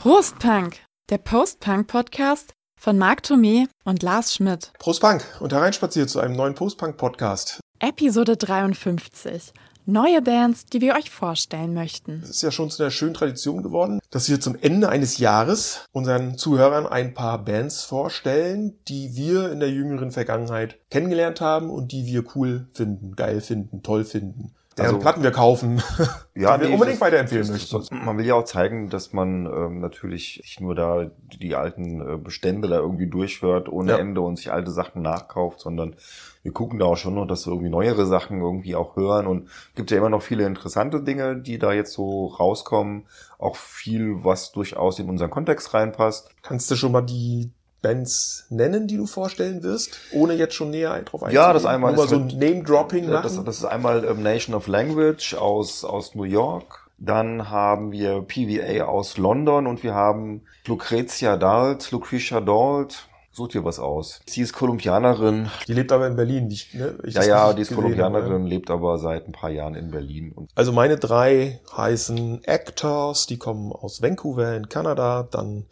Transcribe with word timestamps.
Prost 0.00 0.38
Punk, 0.38 0.78
der 1.10 1.18
Post-Punk-Podcast 1.18 2.54
von 2.80 2.96
Marc 2.96 3.20
Thomé 3.20 3.66
und 3.84 4.02
Lars 4.02 4.34
Schmidt. 4.34 4.72
Prost 4.78 5.02
Punk 5.02 5.22
und 5.40 5.52
hereinspaziert 5.52 6.08
zu 6.08 6.20
einem 6.20 6.34
neuen 6.34 6.54
Post-Punk-Podcast. 6.54 7.60
Episode 7.80 8.38
53. 8.38 9.52
Neue 9.84 10.22
Bands, 10.22 10.64
die 10.66 10.80
wir 10.80 10.96
euch 10.96 11.10
vorstellen 11.10 11.74
möchten. 11.74 12.20
Es 12.24 12.30
ist 12.30 12.42
ja 12.42 12.50
schon 12.50 12.70
zu 12.70 12.82
einer 12.82 12.90
schönen 12.90 13.14
Tradition 13.14 13.62
geworden, 13.62 14.00
dass 14.10 14.28
wir 14.28 14.40
zum 14.40 14.56
Ende 14.60 14.88
eines 14.88 15.18
Jahres 15.18 15.84
unseren 15.92 16.38
Zuhörern 16.38 16.86
ein 16.86 17.14
paar 17.14 17.44
Bands 17.44 17.84
vorstellen, 17.84 18.78
die 18.88 19.14
wir 19.14 19.52
in 19.52 19.60
der 19.60 19.70
jüngeren 19.70 20.10
Vergangenheit 20.10 20.80
kennengelernt 20.90 21.40
haben 21.40 21.70
und 21.70 21.92
die 21.92 22.06
wir 22.06 22.24
cool 22.34 22.68
finden, 22.72 23.14
geil 23.14 23.40
finden, 23.40 23.82
toll 23.82 24.04
finden. 24.04 24.55
Deren 24.76 24.86
Also- 24.88 24.98
Platten 24.98 25.22
wir 25.22 25.30
kaufen, 25.30 25.82
Ja, 26.34 26.56
die 26.58 26.62
wir 26.64 26.68
nee, 26.68 26.74
unbedingt 26.74 26.96
das- 26.96 27.00
weiterempfehlen 27.00 27.46
das- 27.50 27.72
möchten. 27.72 28.04
Man 28.04 28.18
will 28.18 28.26
ja 28.26 28.34
auch 28.34 28.44
zeigen, 28.44 28.90
dass 28.90 29.12
man 29.14 29.46
ähm, 29.46 29.80
natürlich 29.80 30.40
nicht 30.42 30.60
nur 30.60 30.74
da 30.74 31.10
die 31.40 31.54
alten 31.54 32.00
äh, 32.00 32.16
Bestände 32.18 32.68
da 32.68 32.76
irgendwie 32.76 33.06
durchhört 33.06 33.68
ohne 33.70 33.92
Ja. 33.92 33.98
Ende 33.98 34.20
und 34.20 34.36
sich 34.36 34.52
alte 34.52 34.70
Sachen 34.70 35.00
nachkauft, 35.02 35.60
sondern 35.60 35.96
wir 36.42 36.52
gucken 36.52 36.78
da 36.78 36.84
auch 36.84 36.96
schon 36.96 37.14
noch, 37.14 37.26
dass 37.26 37.46
wir 37.46 37.52
irgendwie 37.52 37.70
neuere 37.70 38.06
Sachen 38.06 38.40
irgendwie 38.40 38.76
auch 38.76 38.96
hören 38.96 39.26
und 39.26 39.48
gibt 39.74 39.90
ja 39.90 39.96
immer 39.96 40.10
noch 40.10 40.22
viele 40.22 40.44
interessante 40.46 41.02
Dinge, 41.02 41.36
die 41.36 41.58
da 41.58 41.72
jetzt 41.72 41.92
so 41.92 42.26
rauskommen. 42.26 43.06
Auch 43.38 43.56
viel, 43.56 44.24
was 44.24 44.52
durchaus 44.52 44.98
in 44.98 45.08
unseren 45.08 45.30
Kontext 45.30 45.74
reinpasst. 45.74 46.30
Kannst 46.42 46.70
du 46.70 46.76
schon 46.76 46.92
mal 46.92 47.00
die 47.02 47.50
Bands 47.82 48.46
nennen, 48.50 48.86
die 48.88 48.96
du 48.96 49.06
vorstellen 49.06 49.62
wirst, 49.62 49.90
ohne 50.12 50.34
jetzt 50.34 50.54
schon 50.54 50.70
näher 50.70 50.90
drauf 51.02 51.22
einzugehen? 51.22 51.34
Ja, 51.44 51.52
das 51.52 51.64
einmal 51.66 51.94
Nur 51.94 52.04
ist 52.04 52.10
so 52.10 52.16
ein 52.16 52.26
mit- 52.26 52.38
Name-Dropping 52.38 53.08
Das, 53.08 53.42
das 53.44 53.58
ist 53.58 53.64
einmal 53.64 54.04
ähm, 54.04 54.22
Nation 54.22 54.54
of 54.54 54.66
Language 54.66 55.34
aus, 55.34 55.84
aus 55.84 56.14
New 56.14 56.24
York. 56.24 56.88
Dann 56.98 57.50
haben 57.50 57.92
wir 57.92 58.22
PVA 58.22 58.84
aus 58.86 59.18
London 59.18 59.66
und 59.66 59.82
wir 59.82 59.94
haben 59.94 60.42
Lucrezia 60.66 61.36
Dalt, 61.36 61.90
Lucretia 61.90 62.40
Dalt. 62.40 63.06
Sucht 63.32 63.54
ihr 63.54 63.66
was 63.66 63.78
aus? 63.78 64.20
Sie 64.24 64.40
ist 64.40 64.54
Kolumbianerin. 64.54 65.50
die 65.68 65.74
lebt 65.74 65.92
aber 65.92 66.06
in 66.06 66.16
Berlin. 66.16 66.50
Ich, 66.50 66.72
ne, 66.72 66.94
ich 67.04 67.12
Ja, 67.14 67.22
ja, 67.22 67.52
die 67.52 67.60
ist 67.60 67.74
Kolumbianerin, 67.74 68.32
habe. 68.32 68.48
lebt 68.48 68.70
aber 68.70 68.96
seit 68.96 69.28
ein 69.28 69.32
paar 69.32 69.50
Jahren 69.50 69.74
in 69.74 69.90
Berlin. 69.90 70.34
Also 70.54 70.72
meine 70.72 70.96
drei 70.96 71.60
heißen 71.76 72.44
Actors, 72.44 73.26
die 73.26 73.36
kommen 73.36 73.72
aus 73.72 74.00
Vancouver 74.00 74.56
in 74.56 74.70
Kanada, 74.70 75.28
dann 75.30 75.66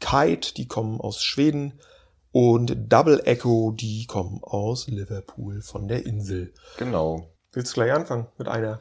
Kite, 0.00 0.54
die 0.54 0.68
kommen 0.68 1.00
aus 1.00 1.22
Schweden 1.22 1.80
und 2.32 2.76
Double 2.92 3.22
Echo, 3.24 3.72
die 3.72 4.06
kommen 4.06 4.40
aus 4.42 4.86
Liverpool 4.86 5.62
von 5.62 5.88
der 5.88 6.06
Insel. 6.06 6.52
genau. 6.76 7.30
Willst 7.52 7.72
du 7.72 7.80
gleich 7.80 7.92
anfangen 7.92 8.26
mit 8.36 8.46
einer? 8.46 8.78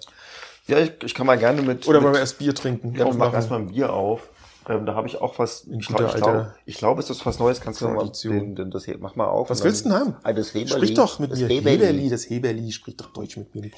Ja, 0.67 0.79
ich, 0.79 0.91
ich 1.01 1.15
kann 1.15 1.25
mal 1.25 1.37
gerne 1.37 1.61
mit. 1.61 1.87
Oder 1.87 2.03
wollen 2.03 2.13
wir 2.13 2.19
erst 2.19 2.37
Bier 2.37 2.53
trinken? 2.53 2.93
Ja, 2.95 3.05
wir 3.05 3.13
machen 3.13 3.33
erstmal 3.33 3.59
ein 3.59 3.67
Bier 3.69 3.93
auf. 3.93 4.29
Ähm, 4.67 4.85
da 4.85 4.93
habe 4.95 5.07
ich 5.07 5.21
auch 5.21 5.39
was. 5.39 5.61
In 5.61 5.79
Ich 5.79 5.87
glaube, 5.87 6.05
ich, 6.05 6.15
glaub, 6.15 6.47
ich 6.65 6.77
glaub, 6.77 6.99
es 6.99 7.09
ist 7.09 7.25
was 7.25 7.39
Neues. 7.39 7.61
Kannst 7.61 7.79
du 7.79 7.87
mal 7.87 8.11
den, 8.23 8.55
den, 8.55 8.69
das 8.69 8.83
hier, 8.83 8.97
mach 8.99 9.15
mal 9.15 9.27
auf. 9.27 9.49
Was 9.49 9.63
willst 9.63 9.85
du 9.85 9.89
denn 9.89 9.97
haben? 9.97 10.15
Ah, 10.23 10.33
das 10.33 10.53
Heberli. 10.53 10.69
Sprich 10.69 10.93
doch 10.95 11.19
mit 11.19 11.31
das 11.31 11.39
mir. 11.39 11.47
Heberli. 11.47 11.77
Heberli, 11.77 12.09
das 12.09 12.29
Heberli, 12.29 12.71
sprich 12.73 12.97
doch 12.97 13.13
Deutsch 13.13 13.37
mit 13.37 13.55
mir. 13.55 13.71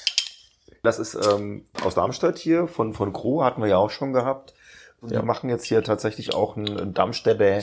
Das 0.82 0.98
ist 0.98 1.16
ähm, 1.16 1.66
aus 1.84 1.96
Darmstadt 1.96 2.40
hier, 2.40 2.68
von, 2.68 2.94
von 2.94 3.14
Gro 3.14 3.44
hatten 3.44 3.62
wir 3.62 3.68
ja 3.68 3.78
auch 3.78 3.92
schon 3.92 4.14
gehabt. 4.14 4.54
Und 5.02 5.12
Ja. 5.12 5.20
Wir 5.20 5.26
machen 5.26 5.50
jetzt 5.50 5.66
hier 5.66 5.84
tatsächlich 5.84 6.34
auch 6.34 6.56
ein, 6.58 6.94
Darmstädter 6.94 7.62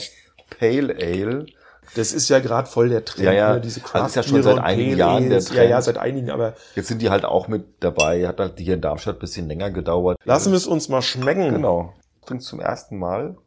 Pale 0.59 0.95
Ale. 0.95 1.45
Das 1.95 2.11
ist 2.11 2.27
ja 2.29 2.39
gerade 2.39 2.67
voll 2.67 2.89
der 2.89 3.05
Trend, 3.05 3.25
Ja, 3.25 3.31
ja. 3.31 3.53
ne? 3.53 3.61
diese 3.61 3.79
Das 3.79 4.07
ist 4.09 4.15
ja 4.15 4.23
schon 4.23 4.43
seit 4.43 4.57
einigen 4.59 4.97
Jahren 4.97 5.23
der 5.29 5.33
Ales. 5.37 5.49
Ja, 5.49 5.55
Trend. 5.55 5.69
ja, 5.69 5.81
seit 5.81 5.97
einigen, 5.97 6.29
aber 6.31 6.55
Jetzt 6.75 6.87
sind 6.89 7.01
die 7.01 7.09
halt 7.09 7.23
auch 7.23 7.47
mit 7.47 7.81
dabei. 7.81 8.27
Hat 8.27 8.39
halt 8.39 8.59
hier 8.59 8.73
in 8.73 8.81
Darmstadt 8.81 9.17
ein 9.17 9.19
bisschen 9.19 9.47
länger 9.47 9.71
gedauert. 9.71 10.17
lassen 10.25 10.51
wir 10.51 10.57
es 10.57 10.67
uns 10.67 10.89
mal 10.89 11.01
schmecken. 11.01 11.53
Genau. 11.53 11.93
Trinkt 12.25 12.43
zum 12.43 12.59
ersten 12.59 12.97
Mal. 12.97 13.37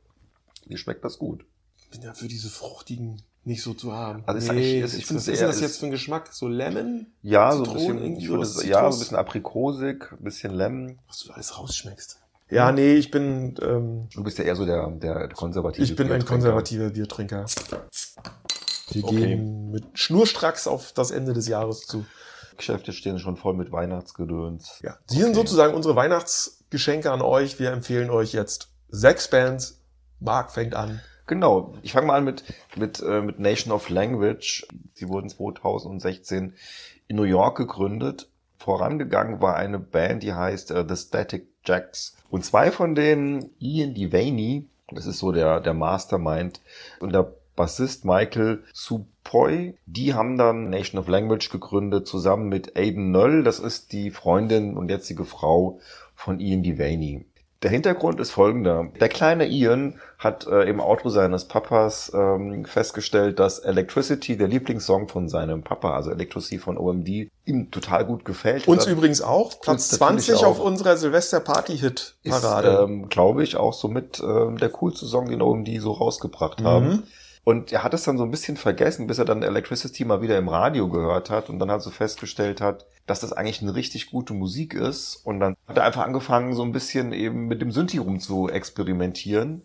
Mir 0.67 0.79
schmeckt 0.79 1.05
das 1.05 1.19
gut. 1.19 1.45
bin 1.91 2.03
ja 2.03 2.15
für 2.15 2.29
diese 2.29 2.49
fruchtigen 2.49 3.21
nicht 3.45 3.63
so 3.63 3.75
zu 3.75 3.93
haben. 3.93 4.23
Also 4.27 4.39
ist 4.39 4.53
nee, 4.53 4.83
was 4.83 4.93
ich 4.95 5.01
ist, 5.01 5.09
finde 5.09 5.21
was 5.23 5.29
ist 5.29 5.43
das 5.43 5.57
ist- 5.57 5.63
jetzt 5.63 5.81
für 5.81 5.87
ein 5.87 5.91
Geschmack? 5.91 6.29
So 6.33 6.47
Lemon? 6.49 7.07
Ja, 7.23 7.53
so 7.53 7.65
ein 7.65 7.79
Zitronen, 7.79 8.15
bisschen, 8.15 8.69
ja, 8.71 8.91
so 8.91 8.97
ein 8.97 9.01
bisschen 9.01 9.17
aprikosig, 9.17 10.13
ein 10.13 10.23
bisschen 10.25 10.55
Lemon. 10.55 10.99
Was 11.09 11.19
du 11.25 11.33
alles 11.33 11.59
rausschmeckst. 11.59 12.21
Ja, 12.51 12.73
nee, 12.73 12.95
ich 12.95 13.11
bin, 13.11 13.55
ähm, 13.63 14.09
Du 14.15 14.25
bist 14.25 14.39
ja 14.39 14.45
eher 14.45 14.57
so 14.57 14.67
der, 14.67 14.89
der 14.89 15.29
konservative 15.29 15.85
ich 15.85 15.95
bin 15.97 16.11
ein 16.11 16.25
konservativer 16.25 16.91
Biertrinker. 16.91 17.47
Wir 18.93 19.05
Okay. 19.05 19.17
gehen 19.17 19.71
mit 19.71 19.85
schnurstracks 19.99 20.67
auf 20.67 20.93
das 20.93 21.11
Ende 21.13 21.33
des 21.33 21.47
Jahres 21.47 21.87
zu. 21.87 22.05
Geschäfte 22.57 22.93
stehen 22.93 23.19
schon 23.19 23.37
voll 23.37 23.55
mit 23.55 23.73
Weihnachtsgedöns. 23.73 24.81
Ja, 24.83 24.99
Sie 25.07 25.17
sind 25.19 25.27
Okay. 25.31 25.35
sozusagen 25.37 25.75
unsere 25.75 25.97
Weihnachtsgeschenke 25.97 27.11
an 27.11 27.23
euch. 27.23 27.59
Wir 27.61 27.71
empfehlen 27.73 28.11
euch 28.11 28.33
jetzt 28.33 28.69
sechs 28.89 29.29
Bands. 29.31 29.81
Marc 30.19 30.51
fängt 30.51 30.75
an. 30.75 31.01
Genau. 31.27 31.75
Ich 31.83 31.93
fange 31.93 32.09
mal 32.09 32.17
an 32.17 32.25
mit, 32.25 32.43
mit, 32.77 33.01
äh, 33.01 33.23
mit 33.23 33.39
Nation 33.39 33.73
of 33.73 33.89
Language. 33.89 34.67
Sie 34.95 35.09
wurden 35.09 35.29
2016 35.31 36.55
in 37.07 37.17
New 37.17 37.23
York 37.23 37.57
gegründet. 37.57 38.29
Vorangegangen 38.59 39.41
war 39.41 39.57
eine 39.57 39.79
Band, 39.79 40.23
die 40.23 40.35
heißt 40.35 40.73
äh, 40.73 40.85
The 40.87 40.97
Static 40.97 41.50
Jacks. 41.65 42.17
Und 42.31 42.45
zwei 42.45 42.71
von 42.71 42.95
denen, 42.95 43.51
Ian 43.59 43.95
Devaney, 43.95 44.65
das 44.91 45.07
ist 45.07 45.19
so 45.19 45.33
der, 45.33 45.61
der 45.61 45.75
Mastermind, 45.75 46.61
und 47.01 47.13
der 47.13 47.33
Bassist 47.57 48.05
Michael 48.05 48.63
Supoy, 48.73 49.75
die 49.87 50.15
haben 50.15 50.39
dann 50.39 50.71
Nation 50.71 50.99
of 51.01 51.09
Language 51.09 51.51
gegründet, 51.51 52.07
zusammen 52.07 52.49
mit 52.49 52.77
Aiden 52.77 53.11
Null. 53.11 53.43
Das 53.43 53.59
ist 53.59 53.93
die 53.93 54.11
Freundin 54.11 54.77
und 54.77 54.91
jetzige 54.91 55.25
Frau 55.25 55.81
von 56.15 56.41
Ian 56.41 56.63
Devaney. 56.63 57.27
Der 57.63 57.71
Hintergrund 57.71 58.21
ist 58.21 58.31
folgender. 58.31 58.89
Der 59.01 59.11
kleine 59.11 59.47
Ian 59.47 60.01
hat 60.19 60.47
äh, 60.47 60.63
im 60.63 60.81
Auto 60.81 61.11
seines 61.11 61.45
Papas 61.45 62.11
ähm, 62.15 62.65
festgestellt, 62.65 63.39
dass 63.39 63.59
Electricity, 63.59 64.39
der 64.39 64.49
Lieblingssong 64.49 65.09
von 65.09 65.29
seinem 65.29 65.63
Papa, 65.63 65.95
also 65.95 66.11
Electricity 66.11 66.59
von 66.59 66.79
OMD, 66.79 67.29
ihm 67.45 67.71
total 67.71 68.07
gut 68.07 68.25
gefällt. 68.25 68.67
Uns 68.67 68.87
Hat- 68.87 68.93
übrigens 68.93 69.21
auch. 69.21 69.61
Platz 69.61 69.93
Uns 69.93 70.01
natürlich 70.01 70.25
20 70.27 70.45
auf 70.47 70.59
auch. 70.61 70.65
unserer 70.65 70.95
ist, 70.95 71.01
Silvester-Party-Hit-Parade. 71.01 72.81
ähm, 72.85 73.09
glaube 73.11 73.43
ich, 73.43 73.57
auch 73.57 73.75
somit 73.75 74.21
ähm, 74.21 74.57
der 74.57 74.71
coolste 74.71 75.05
Song, 75.05 75.29
den 75.29 75.43
OMD 75.43 75.69
so 75.81 75.93
rausgebracht 75.93 76.63
haben. 76.63 77.03
Und 77.51 77.73
er 77.73 77.83
hat 77.83 77.95
es 77.95 78.05
dann 78.05 78.17
so 78.17 78.23
ein 78.23 78.31
bisschen 78.31 78.57
vergessen, 78.57 79.09
bis 79.09 79.19
er 79.19 79.25
dann 79.25 79.43
Electricity 79.43 80.05
mal 80.05 80.23
wieder 80.23 80.39
im 80.39 80.49
Radio 80.49 80.89
gehört 80.89 81.31
hat 81.31 81.51
und 81.51 81.59
dann 81.59 81.69
halt 81.69 81.83
so 81.83 81.91
festgestellt 81.91 82.61
hat, 82.61 82.87
dass 83.09 83.19
das 83.19 83.33
eigentlich 83.33 83.61
eine 83.61 83.75
richtig 83.75 84.13
gute 84.13 84.35
Musik 84.35 84.73
ist. 84.73 85.17
Und 85.25 85.41
dann 85.41 85.57
hat 85.67 85.77
er 85.77 85.83
einfach 85.83 86.05
angefangen, 86.05 86.55
so 86.55 86.63
ein 86.63 86.71
bisschen 86.71 87.13
eben 87.13 87.49
mit 87.49 87.61
dem 87.61 87.73
Synthi 87.73 87.99
rum 87.99 88.21
zu 88.21 88.49
experimentieren. 88.49 89.63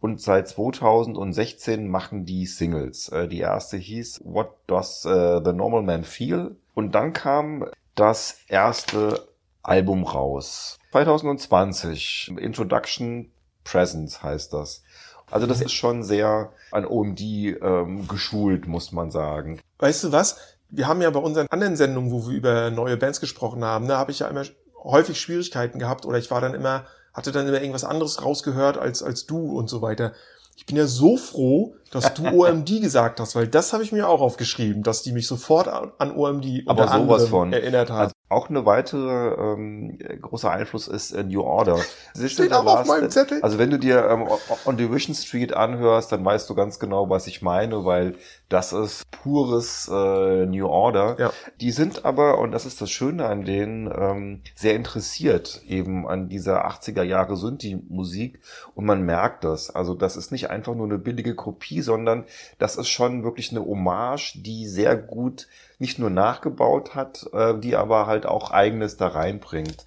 Und 0.00 0.18
seit 0.18 0.48
2016 0.48 1.90
machen 1.90 2.24
die 2.24 2.46
Singles. 2.46 3.10
Äh, 3.10 3.28
Die 3.28 3.40
erste 3.40 3.76
hieß 3.76 4.22
What 4.24 4.52
Does 4.66 5.04
äh, 5.04 5.42
the 5.44 5.52
Normal 5.52 5.82
Man 5.82 6.04
Feel? 6.04 6.56
Und 6.72 6.94
dann 6.94 7.12
kam 7.12 7.66
das 7.96 8.38
erste 8.48 9.28
Album 9.62 10.04
raus. 10.04 10.78
2020. 10.92 12.32
Introduction 12.38 13.30
Presence 13.62 14.22
heißt 14.22 14.54
das. 14.54 14.82
Also 15.30 15.46
das 15.46 15.60
ist 15.60 15.72
schon 15.72 16.04
sehr 16.04 16.52
an 16.70 16.86
OMD 16.86 17.20
ähm, 17.20 18.06
geschult, 18.08 18.66
muss 18.66 18.92
man 18.92 19.10
sagen. 19.10 19.60
Weißt 19.78 20.04
du 20.04 20.12
was? 20.12 20.38
Wir 20.70 20.86
haben 20.88 21.02
ja 21.02 21.10
bei 21.10 21.20
unseren 21.20 21.46
anderen 21.48 21.76
Sendungen, 21.76 22.10
wo 22.10 22.28
wir 22.28 22.36
über 22.36 22.70
neue 22.70 22.96
Bands 22.96 23.20
gesprochen 23.20 23.64
haben, 23.64 23.88
da 23.88 23.98
habe 23.98 24.10
ich 24.10 24.20
ja 24.20 24.28
immer 24.28 24.44
häufig 24.82 25.20
Schwierigkeiten 25.20 25.78
gehabt 25.78 26.06
oder 26.06 26.18
ich 26.18 26.30
war 26.30 26.40
dann 26.40 26.54
immer, 26.54 26.86
hatte 27.12 27.32
dann 27.32 27.48
immer 27.48 27.60
irgendwas 27.60 27.84
anderes 27.84 28.22
rausgehört 28.22 28.78
als, 28.78 29.02
als 29.02 29.26
du 29.26 29.58
und 29.58 29.68
so 29.68 29.82
weiter. 29.82 30.12
Ich 30.56 30.66
bin 30.66 30.76
ja 30.76 30.86
so 30.86 31.16
froh, 31.16 31.74
dass 31.90 32.14
du 32.14 32.26
OMD 32.26 32.80
gesagt 32.80 33.20
hast, 33.20 33.36
weil 33.36 33.48
das 33.48 33.72
habe 33.72 33.82
ich 33.82 33.92
mir 33.92 34.08
auch 34.08 34.20
aufgeschrieben, 34.20 34.82
dass 34.82 35.02
die 35.02 35.12
mich 35.12 35.26
sofort 35.26 35.68
an, 35.68 35.92
an 35.98 36.16
OMD 36.16 36.64
Aber 36.66 36.88
sowas 36.88 37.28
von. 37.28 37.52
erinnert 37.52 37.90
hat. 37.90 37.98
Also 37.98 38.12
auch 38.28 38.50
eine 38.50 38.66
weitere 38.66 39.52
ähm, 39.52 39.98
großer 40.20 40.50
Einfluss 40.50 40.88
ist 40.88 41.12
äh, 41.12 41.22
New 41.22 41.42
Order. 41.42 41.78
Du, 42.16 42.28
Steht 42.28 42.52
auch 42.52 42.66
auf 42.66 42.86
meinem 42.86 43.08
Zettel. 43.08 43.40
Also 43.42 43.58
wenn 43.58 43.70
du 43.70 43.78
dir 43.78 44.04
ähm, 44.10 44.26
On 44.64 44.76
Division 44.76 45.14
Street 45.14 45.54
anhörst, 45.54 46.10
dann 46.10 46.24
weißt 46.24 46.50
du 46.50 46.56
ganz 46.56 46.80
genau, 46.80 47.08
was 47.08 47.28
ich 47.28 47.40
meine, 47.40 47.84
weil 47.84 48.16
das 48.48 48.72
ist 48.72 49.08
pures 49.10 49.88
äh, 49.92 50.46
New 50.46 50.66
Order. 50.66 51.16
Ja. 51.20 51.32
Die 51.60 51.70
sind 51.70 52.04
aber, 52.04 52.38
und 52.38 52.50
das 52.50 52.66
ist 52.66 52.80
das 52.80 52.90
Schöne 52.90 53.26
an 53.26 53.44
denen, 53.44 53.88
ähm, 53.96 54.42
sehr 54.56 54.74
interessiert 54.74 55.62
eben 55.68 56.08
an 56.08 56.28
dieser 56.28 56.66
80er 56.66 57.04
Jahre 57.04 57.36
Synthi-Musik 57.36 58.40
und 58.74 58.86
man 58.86 59.02
merkt 59.02 59.44
das. 59.44 59.70
Also 59.70 59.94
das 59.94 60.16
ist 60.16 60.32
nicht 60.32 60.50
einfach 60.50 60.74
nur 60.74 60.86
eine 60.86 60.98
billige 60.98 61.36
Kopie, 61.36 61.75
sondern 61.82 62.24
das 62.58 62.76
ist 62.76 62.88
schon 62.88 63.24
wirklich 63.24 63.50
eine 63.50 63.64
Hommage, 63.64 64.34
die 64.36 64.66
sehr 64.66 64.96
gut 64.96 65.48
nicht 65.78 65.98
nur 65.98 66.10
nachgebaut 66.10 66.94
hat, 66.94 67.26
äh, 67.32 67.58
die 67.58 67.76
aber 67.76 68.06
halt 68.06 68.26
auch 68.26 68.50
eigenes 68.50 68.96
da 68.96 69.08
reinbringt. 69.08 69.84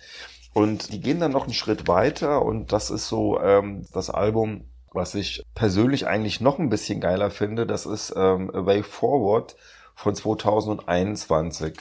Und 0.54 0.92
die 0.92 1.00
gehen 1.00 1.20
dann 1.20 1.32
noch 1.32 1.44
einen 1.44 1.54
Schritt 1.54 1.88
weiter 1.88 2.44
und 2.44 2.72
das 2.72 2.90
ist 2.90 3.08
so 3.08 3.40
ähm, 3.40 3.86
das 3.94 4.10
Album, 4.10 4.66
was 4.92 5.16
ich 5.16 5.44
persönlich 5.56 6.08
eigentlich 6.08 6.42
noch 6.42 6.60
ein 6.60 6.70
bisschen 6.70 7.00
geiler 7.00 7.30
finde. 7.30 7.66
Das 7.68 7.86
ist 7.86 8.14
ähm, 8.16 8.52
A 8.54 8.66
Way 8.66 8.84
Forward 8.84 9.56
von 9.96 10.16
2021. 10.16 11.80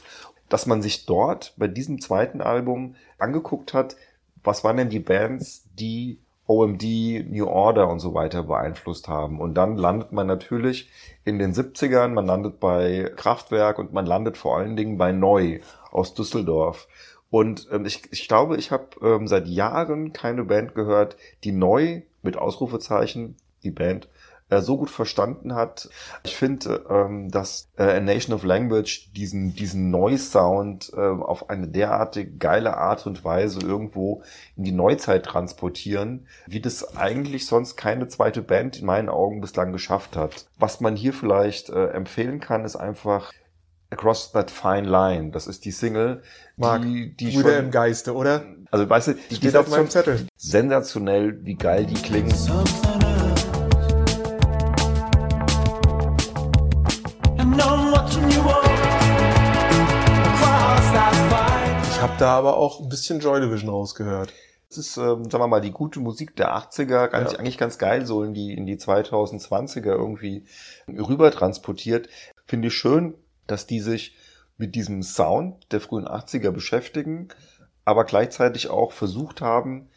dass 0.49 0.65
man 0.65 0.81
sich 0.81 1.05
dort 1.05 1.53
bei 1.59 1.69
diesem 1.69 2.01
zweiten 2.01 2.41
Album 2.41 2.97
angeguckt 3.19 3.75
hat, 3.75 3.97
was 4.43 4.65
waren 4.65 4.79
denn 4.79 4.89
die 4.89 4.99
Bands, 4.99 5.65
die 5.75 6.21
OMD, 6.49 6.83
New 7.31 7.47
Order 7.47 7.89
und 7.89 8.01
so 8.01 8.15
weiter 8.15 8.43
beeinflusst 8.43 9.07
haben. 9.07 9.39
Und 9.39 9.55
dann 9.55 9.77
landet 9.77 10.13
man 10.13 10.27
natürlich 10.27 10.91
in 11.25 11.39
den 11.39 11.53
70ern, 11.53 12.09
man 12.09 12.27
landet 12.27 12.59
bei 12.59 13.13
Kraftwerk 13.15 13.79
und 13.79 13.93
man 13.93 14.07
landet 14.07 14.39
vor 14.39 14.57
allen 14.57 14.75
Dingen 14.75 14.97
bei 14.97 15.13
Neu 15.13 15.61
aus 15.91 16.15
Düsseldorf. 16.15 16.89
Und 17.31 17.69
ähm, 17.71 17.85
ich, 17.85 18.03
ich 18.11 18.27
glaube, 18.29 18.57
ich 18.57 18.71
habe 18.71 18.89
ähm, 19.03 19.29
seit 19.29 19.47
Jahren 19.47 20.15
keine 20.15 20.45
Band 20.45 20.75
gehört, 20.75 21.17
die 21.45 21.53
neu 21.53 22.03
mit 22.23 22.39
Ausrufezeichen, 22.39 23.37
die 23.63 23.71
Band, 23.71 24.09
äh, 24.51 24.61
so 24.61 24.77
gut 24.77 24.91
verstanden 24.91 25.55
hat. 25.55 25.89
Ich 26.25 26.37
finde, 26.37 26.85
ähm, 26.89 27.31
dass 27.31 27.71
äh, 27.77 27.83
A 27.83 28.01
Nation 28.01 28.35
of 28.35 28.45
Language 28.45 29.11
diesen, 29.13 29.55
diesen 29.55 29.91
Neu-Sound 29.91 30.93
äh, 30.95 31.01
auf 31.01 31.51
eine 31.51 31.69
derartig 31.69 32.39
geile 32.39 32.77
Art 32.77 33.07
und 33.07 33.25
Weise 33.25 33.61
irgendwo 33.61 34.23
in 34.57 34.65
die 34.65 34.73
Neuzeit 34.73 35.25
transportieren, 35.25 36.27
wie 36.47 36.61
das 36.61 36.97
eigentlich 36.97 37.47
sonst 37.47 37.77
keine 37.77 38.09
zweite 38.09 38.43
Band 38.43 38.79
in 38.79 38.87
meinen 38.87 39.09
Augen 39.09 39.41
bislang 39.41 39.73
geschafft 39.73 40.17
hat. 40.17 40.47
Was 40.59 40.81
man 40.81 40.97
hier 40.97 41.13
vielleicht 41.13 41.71
äh, 41.71 41.89
empfehlen 41.89 42.41
kann, 42.41 42.65
ist 42.65 42.77
einfach 42.77 43.33
Across 43.91 44.33
That 44.33 44.51
Fine 44.51 44.89
Line. 44.89 45.31
Das 45.31 45.47
ist 45.47 45.65
die 45.65 45.71
Single, 45.71 46.23
Marc, 46.57 46.83
die, 46.83 47.15
die 47.15 47.31
Brüder 47.31 47.57
schon, 47.57 47.65
im 47.67 47.71
Geiste, 47.71 48.15
oder? 48.15 48.45
also 48.71 48.89
weißt 48.89 49.09
du, 49.09 49.15
die, 49.15 49.29
die 49.29 49.35
Steht 49.37 49.57
auf 49.57 49.69
meinem 49.69 49.89
Zettel. 49.89 50.27
sensationell, 50.37 51.39
wie 51.45 51.55
geil 51.55 51.87
die 51.87 51.95
klingen. 51.95 52.35
Habe 62.19 62.31
da 62.31 62.37
aber 62.39 62.57
auch 62.57 62.81
ein 62.81 62.89
bisschen 62.89 63.21
Joy 63.21 63.41
Division 63.41 63.71
rausgehört. 63.71 64.33
Das 64.69 64.79
ist, 64.79 64.97
ähm, 64.97 65.31
sagen 65.31 65.43
wir 65.45 65.47
mal, 65.47 65.61
die 65.61 65.71
gute 65.71 66.01
Musik 66.01 66.37
der 66.37 66.55
80er, 66.55 67.09
ganz, 67.09 67.33
Ja. 67.33 67.39
eigentlich 67.39 67.59
ganz 67.59 67.79
geil, 67.79 68.05
so 68.07 68.23
in 68.23 68.35
die, 68.35 68.53
in 68.55 68.67
die 68.67 68.77
2020er 68.77 69.93
irgendwie 69.93 70.45
rüber 70.89 71.31
transportiert. 71.31 72.09
Finde 72.45 72.69
ich 72.69 72.75
schön, 72.75 73.15
dass 73.47 73.67
die 73.67 73.81
sich 73.81 74.17
mit 74.57 74.75
diesem 74.75 75.03
Sound 75.03 75.73
der 75.73 75.81
frühen 75.81 76.07
80er 76.07 76.51
beschäftigen, 76.51 77.29
aber 77.85 78.05
gleichzeitig 78.05 78.69
auch 78.69 78.93
versucht 78.93 79.41
haben, 79.41 79.89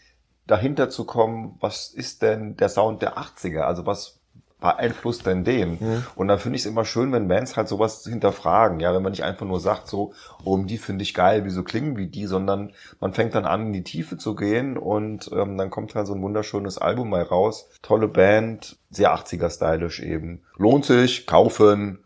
dahinter 0.47 0.89
zu 0.89 1.05
kommen, 1.05 1.57
was 1.59 1.89
ist 1.89 2.21
denn 2.21 2.55
der 2.55 2.69
Sound 2.69 3.01
der 3.01 3.17
80er? 3.17 3.61
Also 3.61 3.85
was 3.85 4.20
beeinflusst 4.61 5.25
denn 5.25 5.43
den? 5.43 5.71
Mhm. 5.71 6.03
Und 6.15 6.29
dann 6.29 6.39
finde 6.39 6.55
ich 6.55 6.61
es 6.61 6.65
immer 6.65 6.85
schön, 6.85 7.11
wenn 7.11 7.27
Bands 7.27 7.57
halt 7.57 7.67
sowas 7.67 8.05
hinterfragen, 8.05 8.79
ja, 8.79 8.93
wenn 8.93 9.03
man 9.03 9.11
nicht 9.11 9.23
einfach 9.23 9.45
nur 9.45 9.59
sagt, 9.59 9.87
so, 9.87 10.13
oh, 10.45 10.57
die 10.57 10.77
finde 10.77 11.03
ich 11.03 11.13
geil, 11.13 11.43
wieso 11.43 11.63
klingen 11.63 11.97
wie 11.97 12.07
die, 12.07 12.27
sondern 12.27 12.71
man 13.01 13.13
fängt 13.13 13.35
dann 13.35 13.45
an, 13.45 13.67
in 13.67 13.73
die 13.73 13.83
Tiefe 13.83 14.17
zu 14.17 14.35
gehen 14.35 14.77
und 14.77 15.29
ähm, 15.33 15.57
dann 15.57 15.69
kommt 15.69 15.95
halt 15.95 16.07
so 16.07 16.13
ein 16.13 16.21
wunderschönes 16.21 16.77
Album 16.77 17.09
mal 17.09 17.23
raus. 17.23 17.69
Tolle 17.81 18.07
Band, 18.07 18.77
sehr 18.89 19.13
80er-stylisch 19.13 19.99
eben. 20.01 20.43
Lohnt 20.55 20.85
sich, 20.85 21.27
kaufen, 21.27 21.99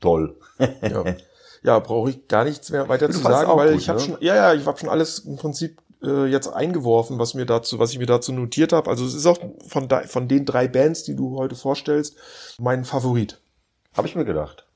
toll. 0.00 0.36
Ja, 0.82 1.04
ja 1.62 1.78
brauche 1.78 2.10
ich 2.10 2.28
gar 2.28 2.44
nichts 2.44 2.70
mehr 2.70 2.88
weiter 2.88 3.08
Du 3.08 3.14
zu 3.14 3.20
sagen, 3.20 3.50
weil 3.56 3.72
gut, 3.72 3.80
ich 3.80 3.88
habe 3.88 3.98
ne? 3.98 4.04
schon, 4.04 4.16
ja, 4.20 4.34
ja, 4.34 4.54
ich 4.54 4.66
habe 4.66 4.78
schon 4.78 4.88
alles 4.88 5.20
im 5.20 5.36
Prinzip 5.36 5.81
äh, 6.02 6.26
jetzt 6.26 6.48
eingeworfen, 6.48 7.18
was 7.18 7.34
mir 7.34 7.46
dazu, 7.46 7.78
was 7.78 7.92
ich 7.92 7.98
mir 7.98 8.06
dazu 8.06 8.32
notiert 8.32 8.72
habe. 8.72 8.88
Also 8.90 9.04
es 9.04 9.14
ist 9.14 9.26
auch 9.26 9.38
von, 9.66 9.88
da, 9.88 10.02
von 10.02 10.28
den 10.28 10.44
drei 10.44 10.68
Bands, 10.68 11.04
die 11.04 11.14
du 11.16 11.36
heute 11.36 11.54
vorstellst, 11.54 12.16
mein 12.58 12.84
Favorit. 12.84 13.40
Habe 13.96 14.08
ich 14.08 14.14
mir 14.14 14.24
gedacht. 14.24 14.66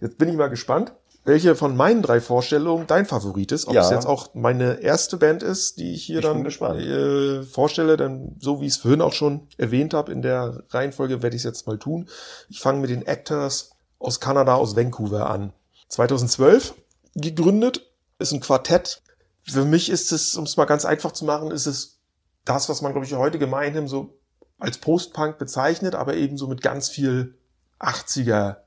Jetzt 0.00 0.16
bin 0.16 0.30
ich 0.30 0.36
mal 0.36 0.48
gespannt, 0.48 0.92
welche 1.24 1.54
von 1.54 1.76
meinen 1.76 2.00
drei 2.00 2.22
Vorstellungen 2.22 2.86
dein 2.86 3.04
Favorit 3.04 3.52
ist. 3.52 3.68
Ob 3.68 3.74
Ja. 3.74 3.82
es 3.82 3.90
jetzt 3.90 4.06
auch 4.06 4.34
meine 4.34 4.80
erste 4.80 5.18
Band 5.18 5.42
ist, 5.42 5.78
die 5.78 5.92
ich 5.92 6.04
hier 6.04 6.20
Ich 6.20 6.24
dann 6.24 6.46
äh, 6.46 7.42
vorstelle, 7.42 7.98
denn 7.98 8.34
so 8.40 8.60
wie 8.60 8.66
ich 8.66 8.72
es 8.72 8.78
vorhin 8.78 9.02
auch 9.02 9.12
schon 9.12 9.46
erwähnt 9.58 9.92
habe, 9.92 10.10
in 10.10 10.22
der 10.22 10.62
Reihenfolge 10.70 11.22
werde 11.22 11.36
ich 11.36 11.40
es 11.40 11.44
jetzt 11.44 11.66
mal 11.66 11.78
tun. 11.78 12.08
Ich 12.48 12.60
fange 12.60 12.80
mit 12.80 12.88
den 12.88 13.06
Actors 13.06 13.72
aus 13.98 14.20
Kanada, 14.20 14.54
aus 14.54 14.74
Vancouver 14.74 15.28
an. 15.28 15.52
2012 15.88 16.74
gegründet, 17.14 17.90
ist 18.18 18.32
ein 18.32 18.40
Quartett. 18.40 19.02
Für 19.50 19.64
mich 19.64 19.90
ist 19.90 20.12
es, 20.12 20.34
um 20.36 20.44
es 20.44 20.56
mal 20.56 20.64
ganz 20.64 20.84
einfach 20.84 21.12
zu 21.12 21.24
machen, 21.24 21.50
ist 21.50 21.66
es 21.66 22.00
das, 22.44 22.68
was 22.68 22.82
man, 22.82 22.92
glaube 22.92 23.06
ich, 23.06 23.14
heute 23.14 23.38
gemeinhin 23.38 23.88
so 23.88 24.18
als 24.58 24.78
Post-Punk 24.78 25.38
bezeichnet, 25.38 25.94
aber 25.94 26.14
eben 26.14 26.36
so 26.36 26.46
mit 26.46 26.62
ganz 26.62 26.88
viel 26.88 27.38
80er 27.78 28.58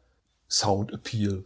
Sound 0.50 0.92
Appeal. 0.92 1.46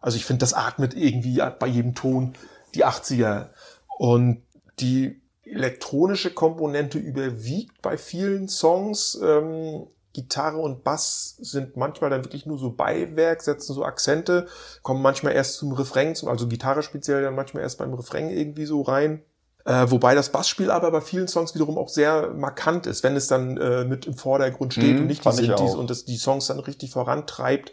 Also 0.00 0.16
ich 0.16 0.24
finde, 0.24 0.40
das 0.40 0.54
atmet 0.54 0.94
irgendwie 0.94 1.42
bei 1.58 1.66
jedem 1.66 1.94
Ton 1.94 2.34
die 2.74 2.84
80er. 2.84 3.50
Und 3.98 4.42
die 4.80 5.22
elektronische 5.44 6.32
Komponente 6.32 6.98
überwiegt 6.98 7.82
bei 7.82 7.96
vielen 7.96 8.48
Songs. 8.48 9.18
Ähm, 9.22 9.86
Gitarre 10.12 10.58
und 10.58 10.84
Bass 10.84 11.36
sind 11.40 11.76
manchmal 11.76 12.10
dann 12.10 12.24
wirklich 12.24 12.44
nur 12.46 12.58
so 12.58 12.70
Beiwerk, 12.70 13.42
setzen 13.42 13.72
so 13.74 13.84
Akzente, 13.84 14.46
kommen 14.82 15.00
manchmal 15.02 15.32
erst 15.32 15.54
zum 15.54 15.72
Refrain, 15.72 16.14
zum- 16.14 16.28
also 16.28 16.46
Gitarre 16.48 16.82
speziell 16.82 17.22
dann 17.22 17.34
manchmal 17.34 17.62
erst 17.62 17.78
beim 17.78 17.94
Refrain 17.94 18.28
irgendwie 18.30 18.66
so 18.66 18.82
rein. 18.82 19.22
Äh, 19.64 19.86
wobei 19.90 20.14
das 20.16 20.30
Bassspiel 20.30 20.70
aber 20.72 20.90
bei 20.90 21.00
vielen 21.00 21.28
Songs 21.28 21.54
wiederum 21.54 21.78
auch 21.78 21.88
sehr 21.88 22.30
markant 22.34 22.86
ist, 22.86 23.04
wenn 23.04 23.14
es 23.14 23.28
dann 23.28 23.56
äh, 23.58 23.84
mit 23.84 24.06
im 24.06 24.14
Vordergrund 24.14 24.74
steht 24.74 24.96
Mhm, 24.96 25.02
und 25.02 25.06
nicht 25.06 25.24
die 25.24 25.28
Synthes 25.56 25.74
und 25.80 25.88
das 25.90 26.04
die 26.04 26.16
Songs 26.16 26.48
dann 26.48 26.58
richtig 26.58 26.90
vorantreibt. 26.90 27.72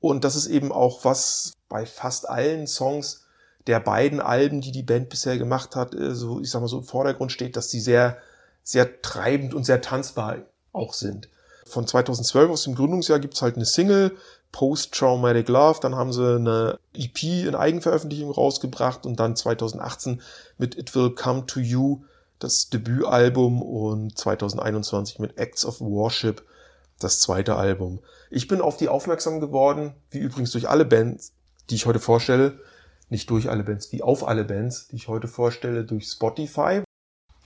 Und 0.00 0.22
das 0.24 0.36
ist 0.36 0.46
eben 0.48 0.70
auch 0.70 1.04
was 1.06 1.52
bei 1.70 1.86
fast 1.86 2.28
allen 2.28 2.66
Songs 2.66 3.24
der 3.66 3.80
beiden 3.80 4.20
Alben, 4.20 4.60
die 4.60 4.70
die 4.70 4.82
Band 4.82 5.08
bisher 5.08 5.38
gemacht 5.38 5.76
hat, 5.76 5.94
äh, 5.94 6.14
so 6.14 6.40
ich 6.40 6.50
sag 6.50 6.60
mal 6.60 6.68
so 6.68 6.78
im 6.78 6.84
Vordergrund 6.84 7.32
steht, 7.32 7.56
dass 7.56 7.68
die 7.68 7.80
sehr 7.80 8.18
sehr 8.62 9.00
treibend 9.02 9.54
und 9.54 9.64
sehr 9.64 9.80
tanzbar 9.80 10.36
auch 10.72 10.92
sind. 10.94 11.28
Von 11.66 11.86
2012 11.86 12.50
aus 12.50 12.64
dem 12.64 12.74
Gründungsjahr 12.74 13.18
gibt's 13.18 13.42
halt 13.42 13.56
eine 13.56 13.64
Single 13.64 14.16
Post-Traumatic 14.52 15.48
Love, 15.48 15.80
dann 15.80 15.96
haben 15.96 16.12
sie 16.12 16.36
eine 16.36 16.78
EP 16.94 17.22
in 17.24 17.56
Eigenveröffentlichung 17.56 18.30
rausgebracht 18.30 19.04
und 19.04 19.18
dann 19.18 19.34
2018 19.34 20.22
mit 20.58 20.78
It 20.78 20.94
Will 20.94 21.10
Come 21.10 21.46
to 21.46 21.58
You 21.58 22.02
das 22.38 22.68
Debütalbum 22.68 23.62
und 23.62 24.16
2021 24.16 25.18
mit 25.18 25.38
Acts 25.38 25.64
of 25.64 25.80
Worship 25.80 26.44
das 27.00 27.20
zweite 27.20 27.56
Album. 27.56 28.00
Ich 28.30 28.46
bin 28.46 28.60
auf 28.60 28.76
die 28.76 28.88
aufmerksam 28.88 29.40
geworden, 29.40 29.94
wie 30.10 30.18
übrigens 30.18 30.52
durch 30.52 30.68
alle 30.68 30.84
Bands, 30.84 31.32
die 31.70 31.74
ich 31.74 31.86
heute 31.86 31.98
vorstelle, 31.98 32.60
nicht 33.08 33.30
durch 33.30 33.50
alle 33.50 33.64
Bands, 33.64 33.92
wie 33.92 34.02
auf 34.02 34.26
alle 34.26 34.44
Bands, 34.44 34.88
die 34.88 34.96
ich 34.96 35.08
heute 35.08 35.28
vorstelle, 35.28 35.84
durch 35.84 36.06
Spotify. 36.06 36.82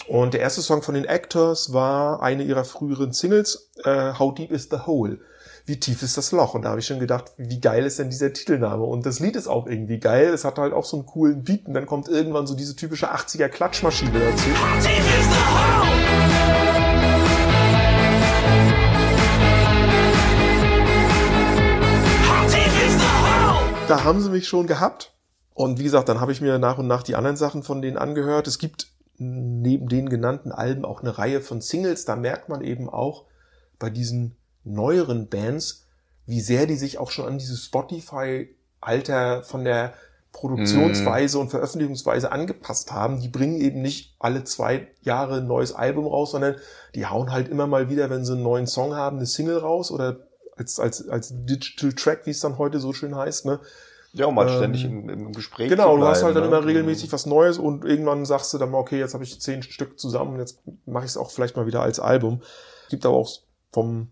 Und 0.09 0.33
der 0.33 0.41
erste 0.41 0.63
Song 0.63 0.81
von 0.81 0.95
den 0.95 1.05
Actors 1.05 1.75
war 1.75 2.23
eine 2.23 2.43
ihrer 2.43 2.65
früheren 2.65 3.13
Singles, 3.13 3.69
äh, 3.85 4.15
How 4.19 4.35
Deep 4.35 4.51
is 4.51 4.69
the 4.71 4.79
Hole? 4.87 5.19
Wie 5.67 5.79
tief 5.79 6.03
ist 6.03 6.17
das 6.17 6.33
Loch? 6.33 6.55
Und 6.55 6.63
da 6.63 6.71
habe 6.71 6.81
ich 6.81 6.87
schon 6.87 6.99
gedacht, 6.99 7.33
wie 7.37 7.61
geil 7.61 7.85
ist 7.85 7.99
denn 7.99 8.09
dieser 8.09 8.33
Titelname? 8.33 8.85
Und 8.85 9.05
das 9.05 9.21
Lied 9.21 9.37
ist 9.37 9.49
auch 9.49 9.67
irgendwie 9.67 9.99
geil. 9.99 10.29
Es 10.29 10.47
hat 10.47 10.59
halt 10.59 10.73
auch 10.73 10.87
so 10.87 10.97
einen 10.97 11.05
coolen 11.05 11.45
Beat 11.45 11.67
und 11.67 11.75
dann 11.75 11.85
kommt 11.85 12.09
irgendwann 12.09 12.47
so 12.47 12.55
diese 12.55 12.75
typische 12.75 13.13
80er 13.15 13.51
Klatschmaschine 13.51 14.19
dazu. 14.19 14.49
Da 23.89 24.05
haben 24.05 24.23
sie 24.23 24.31
mich 24.31 24.49
schon 24.49 24.67
gehabt. 24.67 25.13
Und 25.53 25.79
wie 25.79 25.85
gesagt, 25.85 26.09
dann 26.09 26.23
habe 26.23 26.33
ich 26.33 26.41
mir 26.41 26.59
nach 26.59 26.79
und 26.79 26.87
nach 26.87 27.03
die 27.03 27.15
anderen 27.15 27.37
Sachen 27.37 27.63
von 27.63 27.83
denen 27.83 27.99
angehört. 27.99 28.47
Es 28.47 28.59
gibt 28.59 28.87
neben 29.19 29.89
den 29.89 30.09
genannten 30.09 30.53
Alben 30.53 30.85
auch 30.85 31.01
eine 31.03 31.19
Reihe 31.19 31.41
von 31.41 31.61
Singles. 31.61 32.05
Da 32.05 32.17
merkt 32.17 32.49
man 32.49 32.63
eben 32.63 32.89
auch 32.89 33.25
bei 33.79 33.91
diesen 33.91 34.37
neueren 34.65 35.29
Bands, 35.29 35.87
wie 36.27 36.41
sehr 36.41 36.67
die 36.67 36.77
sich 36.77 36.99
auch 36.99 37.11
schon 37.11 37.27
an 37.27 37.39
dieses 37.39 37.65
Spotify-Alter 37.65 39.43
von 39.43 39.65
der 39.65 39.95
Produktionsweise 40.33 41.39
und 41.39 41.49
Veröffentlichungsweise 41.49 42.31
angepasst 42.31 42.93
haben. 42.93 43.21
Die 43.21 43.29
bringen 43.29 43.61
eben 43.61 43.83
nicht 43.83 44.15
alle 44.19 44.45
zwei 44.45 44.87
Jahre 45.01 45.39
ein 45.39 45.47
neues 45.47 45.73
Album 45.73 46.07
raus, 46.07 46.33
sondern 46.33 46.57
die 46.95 47.07
hauen 47.07 47.33
halt 47.33 47.49
immer 47.49 47.67
mal 47.67 47.89
wieder, 47.89 48.11
wenn 48.11 48.25
sie 48.25 48.35
einen 48.35 48.43
neuen 48.43 48.67
Song 48.67 48.95
haben, 48.95 49.17
eine 49.17 49.27
Single 49.27 49.59
raus 49.59 49.91
oder 49.91 50.29
als, 50.57 50.79
als, 50.79 51.09
als 51.09 51.33
Digital 51.33 51.93
Track, 51.93 52.27
wie 52.27 52.31
es 52.31 52.41
dann 52.41 52.59
heute 52.59 52.79
so 52.79 52.93
schön 52.93 53.17
heißt, 53.17 53.47
ne? 53.47 53.61
Ja, 54.19 54.27
um 54.27 54.39
halt 54.39 54.51
Ähm, 54.51 54.57
ständig 54.57 54.85
im, 54.85 55.09
im 55.09 55.33
Gespräch 55.33 55.69
Genau, 55.69 55.95
zu 55.95 56.01
du 56.01 56.07
hast 56.07 56.23
halt 56.23 56.35
bleiben, 56.35 56.51
dann 56.51 56.51
ne? 56.51 56.59
immer 56.59 56.67
regelmäßig 56.67 57.13
was 57.13 57.25
Neues 57.25 57.57
und 57.59 57.85
irgendwann 57.85 58.25
sagst 58.25 58.53
du 58.53 58.59
dann 58.59 58.71
mal, 58.71 58.79
okay, 58.79 58.99
jetzt 58.99 59.15
habe 59.15 59.25
ich 59.25 59.41
zehn 59.41 59.63
Stück 59.63 59.99
zusammen, 59.99 60.39
jetzt 60.39 60.61
mache 60.87 61.05
ich 61.05 61.11
es 61.13 61.17
auch 61.17 61.31
vielleicht 61.31 61.57
mal 61.57 61.67
wieder 61.67 61.83
als 61.83 62.01
Album. 62.01 62.43
Gibt 62.91 63.07
aber 63.07 63.17
auch 63.17 63.31
vom 63.73 64.09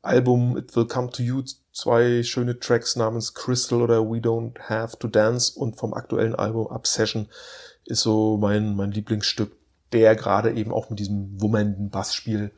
Album 0.00 0.56
It 0.56 0.74
Will 0.74 0.86
Come 0.86 1.10
to 1.10 1.22
You 1.22 1.42
zwei 1.72 2.22
schöne 2.22 2.58
Tracks 2.58 2.96
namens 2.96 3.34
Crystal 3.34 3.82
oder 3.82 4.00
We 4.02 4.18
Don't 4.18 4.58
Have 4.68 4.98
to 4.98 5.08
Dance 5.08 5.58
und 5.58 5.76
vom 5.76 5.92
aktuellen 5.94 6.34
Album 6.34 6.66
Obsession 6.66 7.28
ist 7.84 8.00
so 8.00 8.38
mein, 8.38 8.74
mein 8.74 8.90
Lieblingsstück, 8.90 9.52
der 9.92 10.16
gerade 10.16 10.52
eben 10.52 10.72
auch 10.72 10.88
mit 10.88 10.98
diesem 10.98 11.40
wummernden 11.40 11.90
Bassspiel 11.90 12.52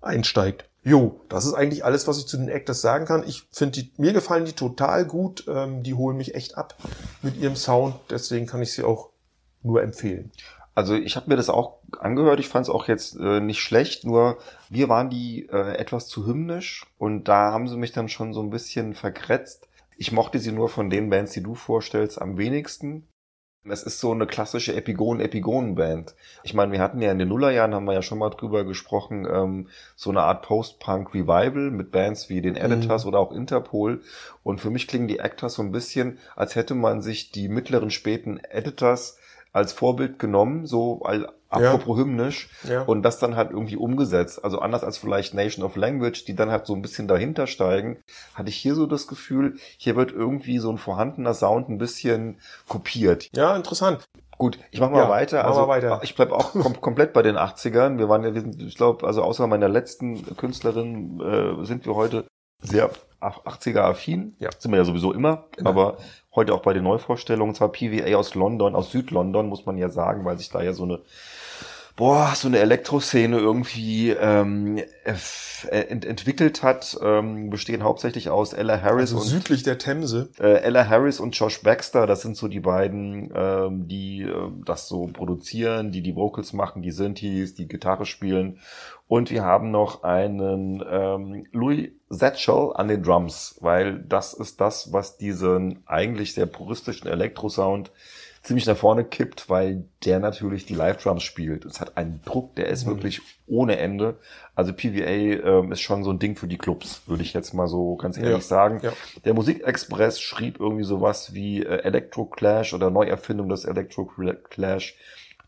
einsteigt. 0.00 0.67
Jo, 0.88 1.20
das 1.28 1.44
ist 1.44 1.52
eigentlich 1.52 1.84
alles, 1.84 2.08
was 2.08 2.18
ich 2.18 2.26
zu 2.26 2.38
den 2.38 2.48
Actors 2.48 2.80
sagen 2.80 3.04
kann. 3.04 3.22
Ich 3.26 3.46
finde 3.52 3.82
die, 3.82 3.92
mir 3.98 4.14
gefallen 4.14 4.46
die 4.46 4.54
total 4.54 5.04
gut. 5.04 5.44
Ähm, 5.46 5.82
die 5.82 5.92
holen 5.92 6.16
mich 6.16 6.34
echt 6.34 6.56
ab 6.56 6.74
mit 7.20 7.36
ihrem 7.36 7.56
Sound. 7.56 7.96
Deswegen 8.08 8.46
kann 8.46 8.62
ich 8.62 8.72
sie 8.72 8.84
auch 8.84 9.10
nur 9.62 9.82
empfehlen. 9.82 10.32
Also 10.74 10.94
ich 10.94 11.16
habe 11.16 11.28
mir 11.28 11.36
das 11.36 11.50
auch 11.50 11.80
angehört, 11.98 12.40
ich 12.40 12.48
fand 12.48 12.64
es 12.64 12.70
auch 12.70 12.88
jetzt 12.88 13.16
äh, 13.16 13.40
nicht 13.40 13.60
schlecht, 13.60 14.04
nur 14.04 14.38
wir 14.70 14.88
waren 14.88 15.10
die 15.10 15.46
äh, 15.52 15.76
etwas 15.76 16.06
zu 16.06 16.24
hymnisch 16.24 16.86
und 16.96 17.24
da 17.24 17.52
haben 17.52 17.68
sie 17.68 17.76
mich 17.76 17.92
dann 17.92 18.08
schon 18.08 18.32
so 18.32 18.40
ein 18.40 18.50
bisschen 18.50 18.94
verkretzt. 18.94 19.68
Ich 19.98 20.12
mochte 20.12 20.38
sie 20.38 20.52
nur 20.52 20.70
von 20.70 20.88
den 20.88 21.10
Bands, 21.10 21.32
die 21.32 21.42
du 21.42 21.54
vorstellst, 21.54 22.22
am 22.22 22.38
wenigsten. 22.38 23.08
Es 23.70 23.82
ist 23.82 24.00
so 24.00 24.12
eine 24.12 24.26
klassische 24.26 24.74
Epigonen-Epigonen-Band. 24.74 26.14
Ich 26.42 26.54
meine, 26.54 26.72
wir 26.72 26.80
hatten 26.80 27.00
ja 27.00 27.12
in 27.12 27.18
den 27.18 27.28
Nullerjahren, 27.28 27.74
haben 27.74 27.86
wir 27.86 27.94
ja 27.94 28.02
schon 28.02 28.18
mal 28.18 28.30
drüber 28.30 28.64
gesprochen, 28.64 29.26
ähm, 29.30 29.68
so 29.96 30.10
eine 30.10 30.22
Art 30.22 30.42
Post-Punk-Revival 30.42 31.70
mit 31.70 31.90
Bands 31.90 32.28
wie 32.28 32.40
den 32.40 32.56
Editors 32.56 33.04
mhm. 33.04 33.08
oder 33.08 33.20
auch 33.20 33.32
Interpol. 33.32 34.02
Und 34.42 34.60
für 34.60 34.70
mich 34.70 34.86
klingen 34.86 35.08
die 35.08 35.18
Actors 35.18 35.54
so 35.54 35.62
ein 35.62 35.72
bisschen, 35.72 36.18
als 36.36 36.54
hätte 36.54 36.74
man 36.74 37.02
sich 37.02 37.30
die 37.30 37.48
mittleren, 37.48 37.90
späten 37.90 38.38
Editors 38.38 39.18
als 39.58 39.72
Vorbild 39.72 40.18
genommen, 40.18 40.66
so 40.66 41.02
apropos 41.48 41.96
ja. 41.96 42.04
hymnisch, 42.04 42.50
ja. 42.64 42.82
und 42.82 43.02
das 43.02 43.18
dann 43.18 43.36
halt 43.36 43.50
irgendwie 43.50 43.76
umgesetzt. 43.76 44.44
Also 44.44 44.58
anders 44.60 44.84
als 44.84 44.98
vielleicht 44.98 45.34
Nation 45.34 45.64
of 45.64 45.76
Language, 45.76 46.24
die 46.24 46.34
dann 46.34 46.50
halt 46.50 46.66
so 46.66 46.74
ein 46.74 46.82
bisschen 46.82 47.08
dahinter 47.08 47.46
steigen, 47.46 47.98
hatte 48.34 48.48
ich 48.50 48.56
hier 48.56 48.74
so 48.74 48.86
das 48.86 49.06
Gefühl, 49.06 49.56
hier 49.76 49.96
wird 49.96 50.12
irgendwie 50.12 50.58
so 50.58 50.70
ein 50.70 50.78
vorhandener 50.78 51.34
Sound 51.34 51.68
ein 51.68 51.78
bisschen 51.78 52.40
kopiert. 52.68 53.28
Ja, 53.34 53.56
interessant. 53.56 54.08
Gut, 54.36 54.58
ich 54.70 54.80
mach 54.80 54.90
mal 54.90 55.04
ja, 55.04 55.08
weiter. 55.08 55.44
Also 55.44 55.66
weiter. 55.66 56.00
ich 56.04 56.14
bleib 56.14 56.30
auch 56.30 56.52
kom 56.52 56.80
komplett 56.80 57.12
bei 57.12 57.22
den 57.22 57.36
80ern. 57.36 57.98
Wir 57.98 58.08
waren 58.08 58.22
ja, 58.22 58.34
wir 58.34 58.40
sind, 58.40 58.62
ich 58.62 58.76
glaube, 58.76 59.04
also 59.04 59.22
außer 59.22 59.48
meiner 59.48 59.68
letzten 59.68 60.36
Künstlerin 60.36 61.20
äh, 61.20 61.64
sind 61.64 61.86
wir 61.86 61.96
heute 61.96 62.24
sehr 62.62 62.90
80er 63.20 63.80
affin. 63.80 64.36
Ja. 64.38 64.50
Sind 64.58 64.70
wir 64.70 64.78
ja 64.78 64.84
sowieso 64.84 65.12
immer. 65.12 65.44
immer. 65.56 65.70
Aber 65.70 65.98
heute 66.34 66.54
auch 66.54 66.62
bei 66.62 66.72
den 66.72 66.84
Neuvorstellungen, 66.84 67.54
zwar 67.54 67.72
PVA 67.72 68.16
aus 68.16 68.34
London, 68.34 68.74
aus 68.74 68.90
Südlondon, 68.92 69.48
muss 69.48 69.66
man 69.66 69.76
ja 69.76 69.88
sagen, 69.88 70.24
weil 70.24 70.38
sich 70.38 70.50
da 70.50 70.62
ja 70.62 70.72
so 70.72 70.84
eine 70.84 71.00
boah, 71.98 72.32
so 72.36 72.46
eine 72.46 72.60
Elektroszene 72.60 73.38
irgendwie 73.38 74.10
ähm, 74.10 74.80
ent 75.04 76.04
entwickelt 76.04 76.62
hat, 76.62 76.96
ähm, 77.02 77.50
bestehen 77.50 77.82
hauptsächlich 77.82 78.30
aus 78.30 78.52
Ella 78.52 78.80
Harris 78.80 79.12
also 79.12 79.16
und 79.16 79.24
südlich 79.24 79.64
der 79.64 79.78
Themse. 79.78 80.30
Äh, 80.38 80.62
Ella 80.62 80.88
Harris 80.88 81.18
und 81.18 81.36
Josh 81.36 81.60
Baxter, 81.62 82.06
das 82.06 82.22
sind 82.22 82.36
so 82.36 82.46
die 82.46 82.60
beiden, 82.60 83.32
ähm, 83.34 83.88
die 83.88 84.22
äh, 84.22 84.50
das 84.64 84.86
so 84.86 85.08
produzieren, 85.08 85.90
die 85.90 86.00
die 86.00 86.14
Vocals 86.14 86.52
machen, 86.52 86.82
die 86.82 86.92
Synthes, 86.92 87.54
die 87.54 87.66
Gitarre 87.66 88.06
spielen. 88.06 88.60
Und 89.08 89.30
wir 89.30 89.42
haben 89.42 89.70
noch 89.70 90.02
einen 90.04 90.84
ähm, 90.88 91.46
Louis 91.52 91.90
Satchel 92.10 92.72
an 92.74 92.88
den 92.88 93.02
Drums, 93.02 93.56
weil 93.60 94.00
das 94.00 94.34
ist 94.34 94.60
das, 94.60 94.92
was 94.92 95.16
diesen 95.16 95.82
eigentlich 95.86 96.34
sehr 96.34 96.46
puristischen 96.46 97.08
Elektrosound 97.08 97.90
ziemlich 98.42 98.66
nach 98.66 98.76
vorne 98.76 99.04
kippt, 99.04 99.48
weil 99.48 99.84
der 100.04 100.20
natürlich 100.20 100.64
die 100.66 100.74
Live-Drums 100.74 101.22
spielt. 101.22 101.64
Es 101.64 101.80
hat 101.80 101.96
einen 101.96 102.20
Druck, 102.24 102.54
der 102.56 102.68
ist 102.68 102.86
mhm. 102.86 102.90
wirklich 102.90 103.20
ohne 103.46 103.78
Ende. 103.78 104.18
Also 104.54 104.72
PVA 104.72 105.60
ähm, 105.60 105.72
ist 105.72 105.80
schon 105.80 106.04
so 106.04 106.10
ein 106.10 106.18
Ding 106.18 106.36
für 106.36 106.46
die 106.46 106.58
Clubs, 106.58 107.02
würde 107.06 107.22
ich 107.22 107.32
jetzt 107.32 107.52
mal 107.54 107.66
so 107.66 107.96
ganz 107.96 108.16
ehrlich 108.16 108.32
ja. 108.32 108.40
sagen. 108.40 108.80
Ja. 108.82 108.92
Der 109.24 109.34
Musikexpress 109.34 110.20
schrieb 110.20 110.60
irgendwie 110.60 110.84
sowas 110.84 111.34
wie 111.34 111.62
äh, 111.62 111.82
Electro 111.82 112.26
Clash 112.26 112.74
oder 112.74 112.90
Neuerfindung 112.90 113.48
des 113.48 113.64
Electro 113.64 114.04
Clash. 114.04 114.96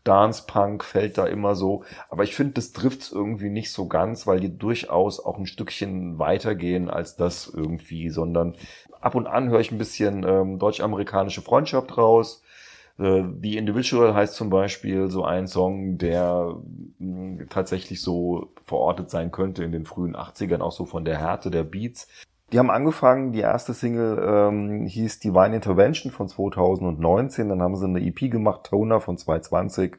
Dance 0.03 0.43
Punk 0.47 0.83
fällt 0.83 1.17
da 1.17 1.25
immer 1.25 1.55
so. 1.55 1.83
Aber 2.09 2.23
ich 2.23 2.35
finde, 2.35 2.53
das 2.53 2.71
trifft's 2.73 3.11
irgendwie 3.11 3.49
nicht 3.49 3.71
so 3.71 3.87
ganz, 3.87 4.25
weil 4.27 4.39
die 4.39 4.57
durchaus 4.57 5.19
auch 5.19 5.37
ein 5.37 5.45
Stückchen 5.45 6.19
weitergehen 6.19 6.89
als 6.89 7.15
das 7.15 7.47
irgendwie, 7.47 8.09
sondern 8.09 8.55
ab 8.99 9.15
und 9.15 9.27
an 9.27 9.49
höre 9.49 9.59
ich 9.59 9.71
ein 9.71 9.77
bisschen 9.77 10.23
ähm, 10.27 10.59
deutsch-amerikanische 10.59 11.41
Freundschaft 11.41 11.97
raus. 11.97 12.43
Äh, 12.99 13.23
The 13.41 13.57
Individual 13.57 14.13
heißt 14.13 14.35
zum 14.35 14.49
Beispiel 14.49 15.09
so 15.09 15.23
ein 15.23 15.47
Song, 15.47 15.97
der 15.97 16.55
mh, 16.99 17.45
tatsächlich 17.49 18.01
so 18.01 18.53
verortet 18.65 19.09
sein 19.09 19.31
könnte 19.31 19.63
in 19.63 19.71
den 19.71 19.85
frühen 19.85 20.15
80ern, 20.15 20.61
auch 20.61 20.71
so 20.71 20.85
von 20.85 21.05
der 21.05 21.17
Härte 21.17 21.51
der 21.51 21.63
Beats. 21.63 22.07
Die 22.51 22.59
haben 22.59 22.69
angefangen, 22.69 23.31
die 23.31 23.39
erste 23.39 23.73
Single 23.73 24.21
ähm, 24.25 24.85
hieß 24.85 25.19
Divine 25.19 25.55
Intervention 25.55 26.11
von 26.11 26.27
2019, 26.27 27.47
dann 27.47 27.61
haben 27.61 27.77
sie 27.77 27.85
eine 27.85 28.05
EP 28.05 28.29
gemacht, 28.29 28.65
Toner 28.65 28.99
von 28.99 29.17
2020, 29.17 29.95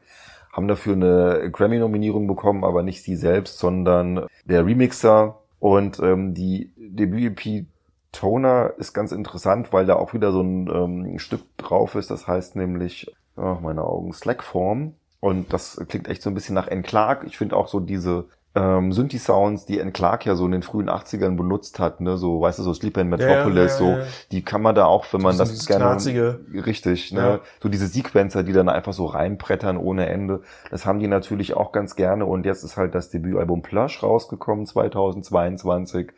haben 0.51 0.67
dafür 0.67 0.93
eine 0.93 1.49
Grammy-Nominierung 1.51 2.27
bekommen, 2.27 2.63
aber 2.63 2.83
nicht 2.83 3.01
sie 3.01 3.15
selbst, 3.15 3.57
sondern 3.57 4.27
der 4.45 4.65
Remixer 4.65 5.39
und 5.59 5.99
ähm, 5.99 6.33
die 6.33 6.71
Debüt-EP 6.77 7.65
Toner 8.13 8.73
ist 8.77 8.93
ganz 8.93 9.11
interessant, 9.11 9.73
weil 9.73 9.85
da 9.85 9.95
auch 9.95 10.13
wieder 10.13 10.31
so 10.31 10.41
ein 10.41 10.69
ähm, 10.69 11.19
Stück 11.19 11.41
drauf 11.57 11.95
ist. 11.95 12.11
Das 12.11 12.27
heißt 12.27 12.55
nämlich, 12.55 13.11
oh, 13.35 13.57
meine 13.61 13.83
Augen, 13.83 14.13
Slackform. 14.13 14.93
Und 15.19 15.51
das 15.51 15.81
klingt 15.89 16.07
echt 16.07 16.21
so 16.21 16.29
ein 16.29 16.33
bisschen 16.33 16.53
nach 16.53 16.67
N. 16.67 16.83
Clark. 16.83 17.23
Ich 17.25 17.37
finde 17.37 17.57
auch 17.57 17.67
so 17.67 17.79
diese 17.79 18.25
ähm, 18.55 18.91
Synthi-Sounds, 18.91 19.65
die 19.65 19.79
N. 19.79 19.93
Clark 19.93 20.25
ja 20.25 20.35
so 20.35 20.45
in 20.45 20.51
den 20.51 20.61
frühen 20.61 20.89
80ern 20.89 21.35
benutzt 21.35 21.79
hat, 21.79 22.01
ne, 22.01 22.17
so, 22.17 22.41
weißt 22.41 22.59
du, 22.59 22.63
so 22.63 22.73
Sleep 22.73 22.97
in 22.97 23.09
Metropolis, 23.09 23.79
ja, 23.79 23.85
ja, 23.85 23.97
ja, 23.97 24.05
so, 24.05 24.11
die 24.31 24.43
kann 24.43 24.61
man 24.61 24.75
da 24.75 24.85
auch, 24.85 25.05
wenn 25.11 25.21
man 25.21 25.37
das, 25.37 25.55
das 25.55 25.65
gerne, 25.65 25.85
Knarzige. 25.85 26.39
richtig, 26.53 27.11
ne, 27.11 27.39
so 27.61 27.69
diese 27.69 27.87
Sequencer, 27.87 28.43
die 28.43 28.53
dann 28.53 28.69
einfach 28.69 28.93
so 28.93 29.05
reinbrettern 29.05 29.77
ohne 29.77 30.07
Ende, 30.07 30.41
das 30.69 30.85
haben 30.85 30.99
die 30.99 31.07
natürlich 31.07 31.55
auch 31.55 31.71
ganz 31.71 31.95
gerne 31.95 32.25
und 32.25 32.45
jetzt 32.45 32.63
ist 32.63 32.77
halt 32.77 32.93
das 32.93 33.09
Debütalbum 33.09 33.63
Plush 33.63 34.03
rausgekommen, 34.03 34.67
2022 34.67 36.11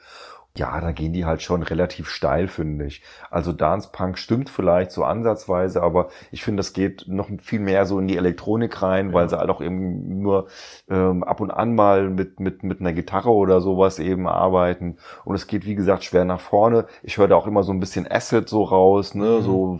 ja, 0.58 0.80
da 0.80 0.92
gehen 0.92 1.12
die 1.12 1.26
halt 1.26 1.42
schon 1.42 1.64
relativ 1.64 2.08
steil, 2.08 2.48
finde 2.48 2.86
ich. 2.86 3.02
Also 3.30 3.52
Dance 3.52 3.90
Punk 3.92 4.18
stimmt 4.18 4.50
vielleicht 4.50 4.92
so 4.92 5.04
ansatzweise, 5.04 5.84
aber 5.84 6.10
ich 6.32 6.44
finde, 6.44 6.62
das 6.62 6.72
geht 6.72 7.06
noch 7.08 7.30
viel 7.42 7.60
mehr 7.60 7.86
so 7.86 8.00
in 8.00 8.08
die 8.08 8.16
Elektronik 8.16 8.82
rein, 8.82 9.10
ja. 9.10 9.14
weil 9.14 9.30
sie 9.30 9.38
halt 9.38 9.50
auch 9.50 9.62
eben 9.62 10.22
nur 10.22 10.48
ähm, 10.90 11.24
ab 11.24 11.42
und 11.42 11.52
an 11.52 11.76
mal 11.76 12.10
mit, 12.10 12.40
mit, 12.40 12.64
mit 12.64 12.80
einer 12.80 12.94
Gitarre 12.94 13.32
oder 13.32 13.60
sowas 13.60 14.00
eben 14.00 14.28
arbeiten. 14.28 14.98
Und 15.26 15.36
es 15.36 15.48
geht, 15.48 15.66
wie 15.66 15.76
gesagt, 15.76 16.06
schwer 16.06 16.24
nach 16.24 16.40
vorne. 16.40 16.86
Ich 17.04 17.18
höre 17.18 17.28
da 17.28 17.36
auch 17.36 17.48
immer 17.48 17.64
so 17.64 17.74
ein 17.74 17.82
bisschen 17.82 18.10
Acid 18.10 18.48
so 18.48 18.64
raus, 18.64 19.14
ne, 19.14 19.40
mhm. 19.40 19.42
so 19.42 19.80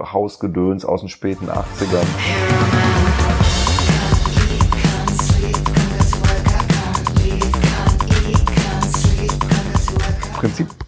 Hausgedöns 0.00 0.84
aus 0.84 1.00
den 1.00 1.08
späten 1.08 1.48
80ern. 1.48 3.15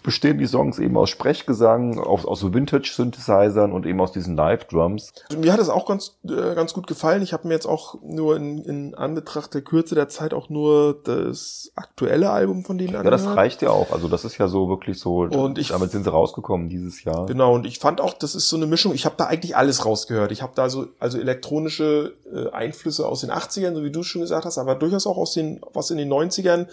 Bestehen 0.09 0.39
die 0.39 0.47
Songs 0.47 0.79
eben 0.79 0.97
aus 0.97 1.11
Sprechgesang, 1.11 1.99
aus, 1.99 2.25
aus 2.25 2.39
so 2.39 2.51
Vintage-Synthesizern 2.51 3.71
und 3.71 3.85
eben 3.85 4.01
aus 4.01 4.11
diesen 4.11 4.35
Live-Drums. 4.35 5.13
Also 5.29 5.39
mir 5.39 5.53
hat 5.53 5.59
es 5.59 5.69
auch 5.69 5.85
ganz, 5.85 6.17
äh, 6.23 6.55
ganz 6.55 6.73
gut 6.73 6.87
gefallen. 6.87 7.21
Ich 7.21 7.31
habe 7.31 7.47
mir 7.47 7.53
jetzt 7.53 7.67
auch 7.67 7.93
nur 8.01 8.35
in, 8.35 8.57
in 8.63 8.95
Anbetracht 8.95 9.53
der 9.53 9.61
Kürze 9.61 9.93
der 9.93 10.09
Zeit 10.09 10.33
auch 10.33 10.49
nur 10.49 10.99
das 11.03 11.71
aktuelle 11.75 12.31
Album 12.31 12.65
von 12.65 12.79
denen 12.79 12.95
angehört. 12.95 13.21
Ja, 13.21 13.27
das 13.27 13.37
reicht 13.37 13.61
ja 13.61 13.69
auch. 13.69 13.91
Also 13.91 14.07
das 14.07 14.25
ist 14.25 14.39
ja 14.39 14.47
so 14.47 14.67
wirklich 14.67 14.97
so, 14.97 15.19
und 15.19 15.59
ich, 15.59 15.67
damit 15.67 15.91
sind 15.91 16.05
sie 16.05 16.11
rausgekommen 16.11 16.69
dieses 16.69 17.03
Jahr. 17.03 17.27
Genau, 17.27 17.53
und 17.53 17.67
ich 17.67 17.77
fand 17.77 18.01
auch, 18.01 18.15
das 18.15 18.33
ist 18.33 18.49
so 18.49 18.55
eine 18.55 18.65
Mischung. 18.65 18.95
Ich 18.95 19.05
habe 19.05 19.13
da 19.15 19.27
eigentlich 19.27 19.55
alles 19.55 19.85
rausgehört. 19.85 20.31
Ich 20.31 20.41
habe 20.41 20.53
da 20.55 20.71
so 20.71 20.87
also 20.97 21.19
elektronische 21.19 22.15
äh, 22.33 22.49
Einflüsse 22.49 23.07
aus 23.07 23.21
den 23.21 23.29
80ern, 23.29 23.75
so 23.75 23.83
wie 23.83 23.91
du 23.91 24.01
schon 24.01 24.21
gesagt 24.21 24.45
hast, 24.45 24.57
aber 24.57 24.73
durchaus 24.73 25.05
auch 25.05 25.17
aus 25.17 25.33
den, 25.33 25.61
was 25.71 25.91
in 25.91 25.99
den 25.99 26.11
90ern 26.11 26.65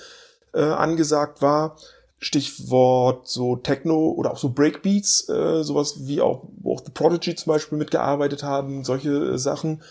äh, 0.55 0.63
angesagt 0.63 1.43
war 1.43 1.77
Stichwort 2.27 3.29
so 3.29 3.55
Techno 3.55 4.11
oder 4.11 4.33
auch 4.33 4.37
so 4.37 4.51
Breakbeats, 4.51 5.29
äh, 5.29 5.63
sowas 5.63 6.07
wie 6.07 6.21
auch, 6.21 6.49
wo 6.59 6.75
auch 6.75 6.83
The 6.85 6.91
Prodigy 6.91 7.37
zum 7.37 7.53
Beispiel 7.53 7.79
mitgearbeitet 7.79 8.43
haben, 8.43 8.83
solche 8.83 9.11
äh, 9.11 9.39
Sachen. 9.39 9.83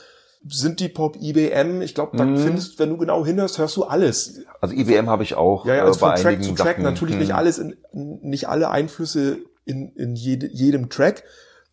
Sind 0.46 0.82
die 0.82 0.90
Pop 0.90 1.16
IBM? 1.20 1.82
Ich 1.82 1.96
glaube, 1.96 2.18
da 2.18 2.26
mm. 2.26 2.38
findest, 2.38 2.78
wenn 2.78 2.90
du 2.90 2.98
genau 2.98 3.26
hinhörst, 3.26 3.58
hörst 3.58 3.78
du 3.78 3.86
alles. 3.86 4.42
Also 4.60 4.76
IBM 4.76 5.10
habe 5.10 5.24
ich 5.24 5.36
auch. 5.36 5.66
Ja, 5.66 5.76
ja, 5.76 5.86
also 5.86 5.98
von 5.98 6.14
Track 6.16 6.44
zu 6.44 6.54
Track 6.54 6.76
Sachen. 6.76 6.84
natürlich 6.84 7.16
mm. 7.16 7.20
nicht 7.20 7.34
alles, 7.34 7.58
in, 7.58 7.78
nicht 7.94 8.50
alle 8.50 8.70
Einflüsse 8.70 9.38
in, 9.64 9.94
in 9.96 10.16
jede, 10.16 10.48
jedem 10.48 10.90
Track, 10.90 11.24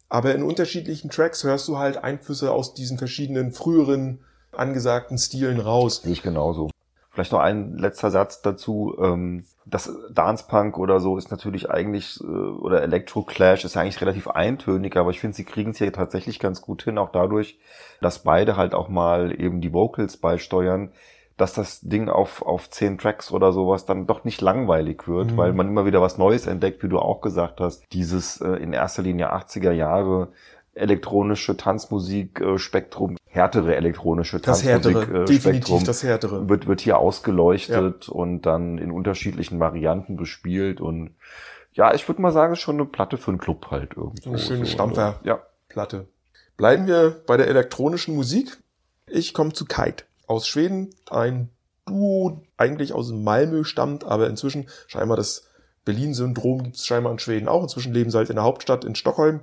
aber 0.09 0.33
in 0.35 0.45
unterschiedlichen 0.45 1.11
Tracks 1.11 1.42
hörst 1.42 1.66
du 1.66 1.76
halt 1.76 2.02
Einflüsse 2.02 2.52
aus 2.52 2.73
diesen 2.73 2.99
verschiedenen 2.99 3.52
früheren 3.52 4.21
angesagten 4.52 5.19
Stilen 5.19 5.59
raus. 5.61 6.02
Ich 6.04 6.23
genauso. 6.23 6.71
Vielleicht 7.12 7.33
noch 7.33 7.40
ein 7.40 7.76
letzter 7.76 8.11
Satz 8.11 8.40
dazu. 8.40 8.97
Ähm, 8.99 9.45
das 9.66 9.92
Dance 10.11 10.47
Punk 10.49 10.78
oder 10.78 10.99
so 10.99 11.19
ist 11.19 11.31
natürlich 11.31 11.71
eigentlich, 11.71 12.19
äh, 12.21 12.25
oder 12.25 12.83
Electro 12.83 13.23
Clash 13.23 13.64
ist 13.64 13.76
eigentlich 13.76 14.00
relativ 14.00 14.28
eintönig, 14.28 14.97
aber 14.97 15.11
ich 15.11 15.21
finde, 15.21 15.37
sie 15.37 15.45
kriegen 15.45 15.73
es 15.73 15.78
hier 15.78 15.92
tatsächlich 15.92 16.38
ganz 16.38 16.62
gut 16.62 16.83
hin, 16.83 16.97
auch 16.97 17.12
dadurch, 17.12 17.59
dass 18.00 18.21
beide 18.21 18.57
halt 18.57 18.75
auch 18.75 18.88
mal 18.88 19.38
eben 19.38 19.61
die 19.61 19.75
Vocals 19.75 20.16
beisteuern, 20.16 20.90
dass 21.37 21.52
das 21.52 21.81
Ding 21.81 22.09
auf, 22.09 22.42
auf 22.42 22.71
zehn 22.71 22.97
Tracks 22.97 23.31
oder 23.31 23.52
sowas 23.52 23.85
dann 23.85 24.07
doch 24.07 24.25
nicht 24.25 24.40
langweilig 24.40 25.07
wird, 25.07 25.33
mhm. 25.33 25.37
weil 25.37 25.52
man 25.52 25.69
immer 25.69 25.85
wieder 25.85 26.00
was 26.00 26.16
Neues 26.16 26.47
entdeckt, 26.47 26.83
wie 26.83 26.88
du 26.88 26.99
auch 26.99 27.21
gesagt 27.21 27.61
hast. 27.61 27.85
Dieses 27.92 28.40
äh, 28.40 28.52
in 28.54 28.73
erster 28.73 29.02
Linie 29.02 29.35
80er 29.35 29.73
Jahre 29.73 30.28
elektronische 30.75 31.57
Tanzmusik-Spektrum, 31.57 33.17
härtere 33.26 33.76
elektronische 33.76 34.41
Das 34.41 34.64
härtere, 34.64 34.93
Tanzmusik-Spektrum 34.93 35.26
definitiv 35.26 35.85
das 35.85 36.02
härtere. 36.02 36.49
wird, 36.49 36.67
wird 36.67 36.81
hier 36.81 36.99
ausgeleuchtet 36.99 38.09
und 38.09 38.43
dann 38.43 38.79
in 38.79 38.91
unterschiedlichen 38.91 39.61
Varianten 39.61 40.17
bespielt 40.17 40.81
und 40.81 41.14
ja, 41.75 41.95
ich 41.95 42.07
würde 42.07 42.21
mal 42.21 42.33
sagen, 42.33 42.52
ist 42.52 42.61
schon 42.61 42.76
eine 42.76 42.85
Platte 42.85 43.17
für 43.17 43.31
einen 43.31 43.38
Club 43.38 43.71
halt 43.71 43.97
irgendwo. 43.97 44.23
So 44.23 44.31
eine 44.31 44.38
schöne 44.38 44.67
So, 44.67 44.73
Stampfer. 44.73 45.21
Ja. 45.25 45.41
Platte. 45.69 46.07
Bleiben 46.59 46.87
wir 46.87 47.23
bei 47.26 47.38
der 47.38 47.49
elektronischen 47.49 48.14
Musik. 48.14 48.59
Ich 49.07 49.33
komme 49.33 49.52
zu 49.55 49.64
Kite 49.64 50.05
aus 50.26 50.47
Schweden. 50.47 50.91
Ein 51.11 51.49
Duo, 51.87 52.43
eigentlich 52.59 52.93
aus 52.93 53.11
Malmö 53.11 53.64
stammt, 53.64 54.05
aber 54.05 54.29
inzwischen 54.29 54.69
scheinbar 54.87 55.17
das 55.17 55.49
Berlin-Syndrom 55.85 56.62
gibt 56.62 56.76
es 56.76 56.87
scheinbar 56.87 57.12
in 57.12 57.19
Schweden 57.19 57.49
auch. 57.49 57.62
Inzwischen 57.62 57.95
leben 57.95 58.11
sie 58.11 58.19
halt 58.19 58.31
in 58.31 58.37
der 58.37 58.45
Hauptstadt 58.45 58.85
in 58.85 58.95
Stockholm. 58.95 59.41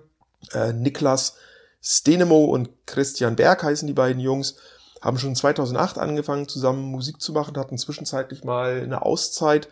Äh, 0.53 0.73
Niklas 0.73 1.35
Stenemo 1.81 2.45
und 2.45 2.69
Christian 2.85 3.35
Berg 3.35 3.63
heißen 3.63 3.87
die 3.87 3.93
beiden 3.93 4.21
Jungs. 4.21 4.57
Haben 5.01 5.17
schon 5.17 5.35
2008 5.35 5.97
angefangen, 5.97 6.47
zusammen 6.47 6.83
Musik 6.83 7.21
zu 7.21 7.31
machen, 7.31 7.57
hatten 7.57 7.77
zwischenzeitlich 7.77 8.43
mal 8.43 8.81
eine 8.81 9.01
Auszeit, 9.01 9.69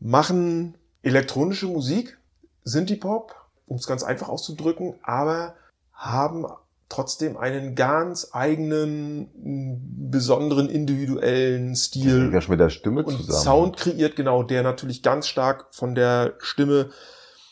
machen 0.00 0.76
elektronische 1.02 1.66
Musik, 1.66 2.18
Synthie-Pop, 2.64 3.34
um 3.66 3.76
es 3.76 3.86
ganz 3.86 4.02
einfach 4.02 4.28
auszudrücken, 4.28 4.96
aber 5.02 5.54
haben 5.92 6.46
trotzdem 6.88 7.36
einen 7.36 7.76
ganz 7.76 8.28
eigenen, 8.32 9.30
m, 9.42 10.10
besonderen, 10.10 10.68
individuellen 10.68 11.76
Stil 11.76 12.32
Ja, 12.32 12.40
schon 12.40 12.52
mit 12.52 12.60
der 12.60 12.70
Stimme 12.70 13.04
und 13.04 13.16
zusammen. 13.16 13.42
Sound 13.42 13.76
kreiert, 13.76 14.16
genau, 14.16 14.42
der 14.42 14.62
natürlich 14.62 15.02
ganz 15.02 15.28
stark 15.28 15.66
von 15.70 15.94
der 15.94 16.34
Stimme 16.38 16.90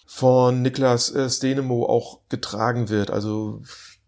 von 0.07 0.63
Niklas 0.63 1.11
äh, 1.15 1.29
Stenemo 1.29 1.87
auch 1.87 2.21
getragen 2.29 2.89
wird. 2.89 3.11
Also 3.11 3.63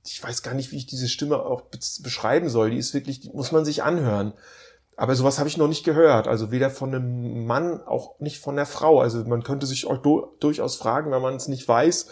ich 0.04 0.22
weiß 0.22 0.42
gar 0.42 0.54
nicht, 0.54 0.72
wie 0.72 0.76
ich 0.76 0.86
diese 0.86 1.08
Stimme 1.08 1.38
auch 1.38 1.62
be 1.62 1.78
beschreiben 2.02 2.48
soll. 2.48 2.70
Die 2.70 2.78
ist 2.78 2.94
wirklich, 2.94 3.20
die 3.20 3.30
muss 3.30 3.52
man 3.52 3.64
sich 3.64 3.82
anhören. 3.82 4.32
Aber 4.96 5.14
sowas 5.14 5.38
habe 5.38 5.48
ich 5.48 5.58
noch 5.58 5.68
nicht 5.68 5.84
gehört. 5.84 6.26
Also 6.26 6.50
weder 6.50 6.70
von 6.70 6.94
einem 6.94 7.46
Mann, 7.46 7.82
auch 7.82 8.18
nicht 8.18 8.40
von 8.40 8.56
der 8.56 8.66
Frau. 8.66 9.00
Also 9.00 9.24
man 9.24 9.42
könnte 9.42 9.66
sich 9.66 9.86
auch 9.86 9.98
du 9.98 10.26
durchaus 10.40 10.76
fragen, 10.76 11.10
wenn 11.10 11.22
man 11.22 11.36
es 11.36 11.48
nicht 11.48 11.66
weiß, 11.66 12.06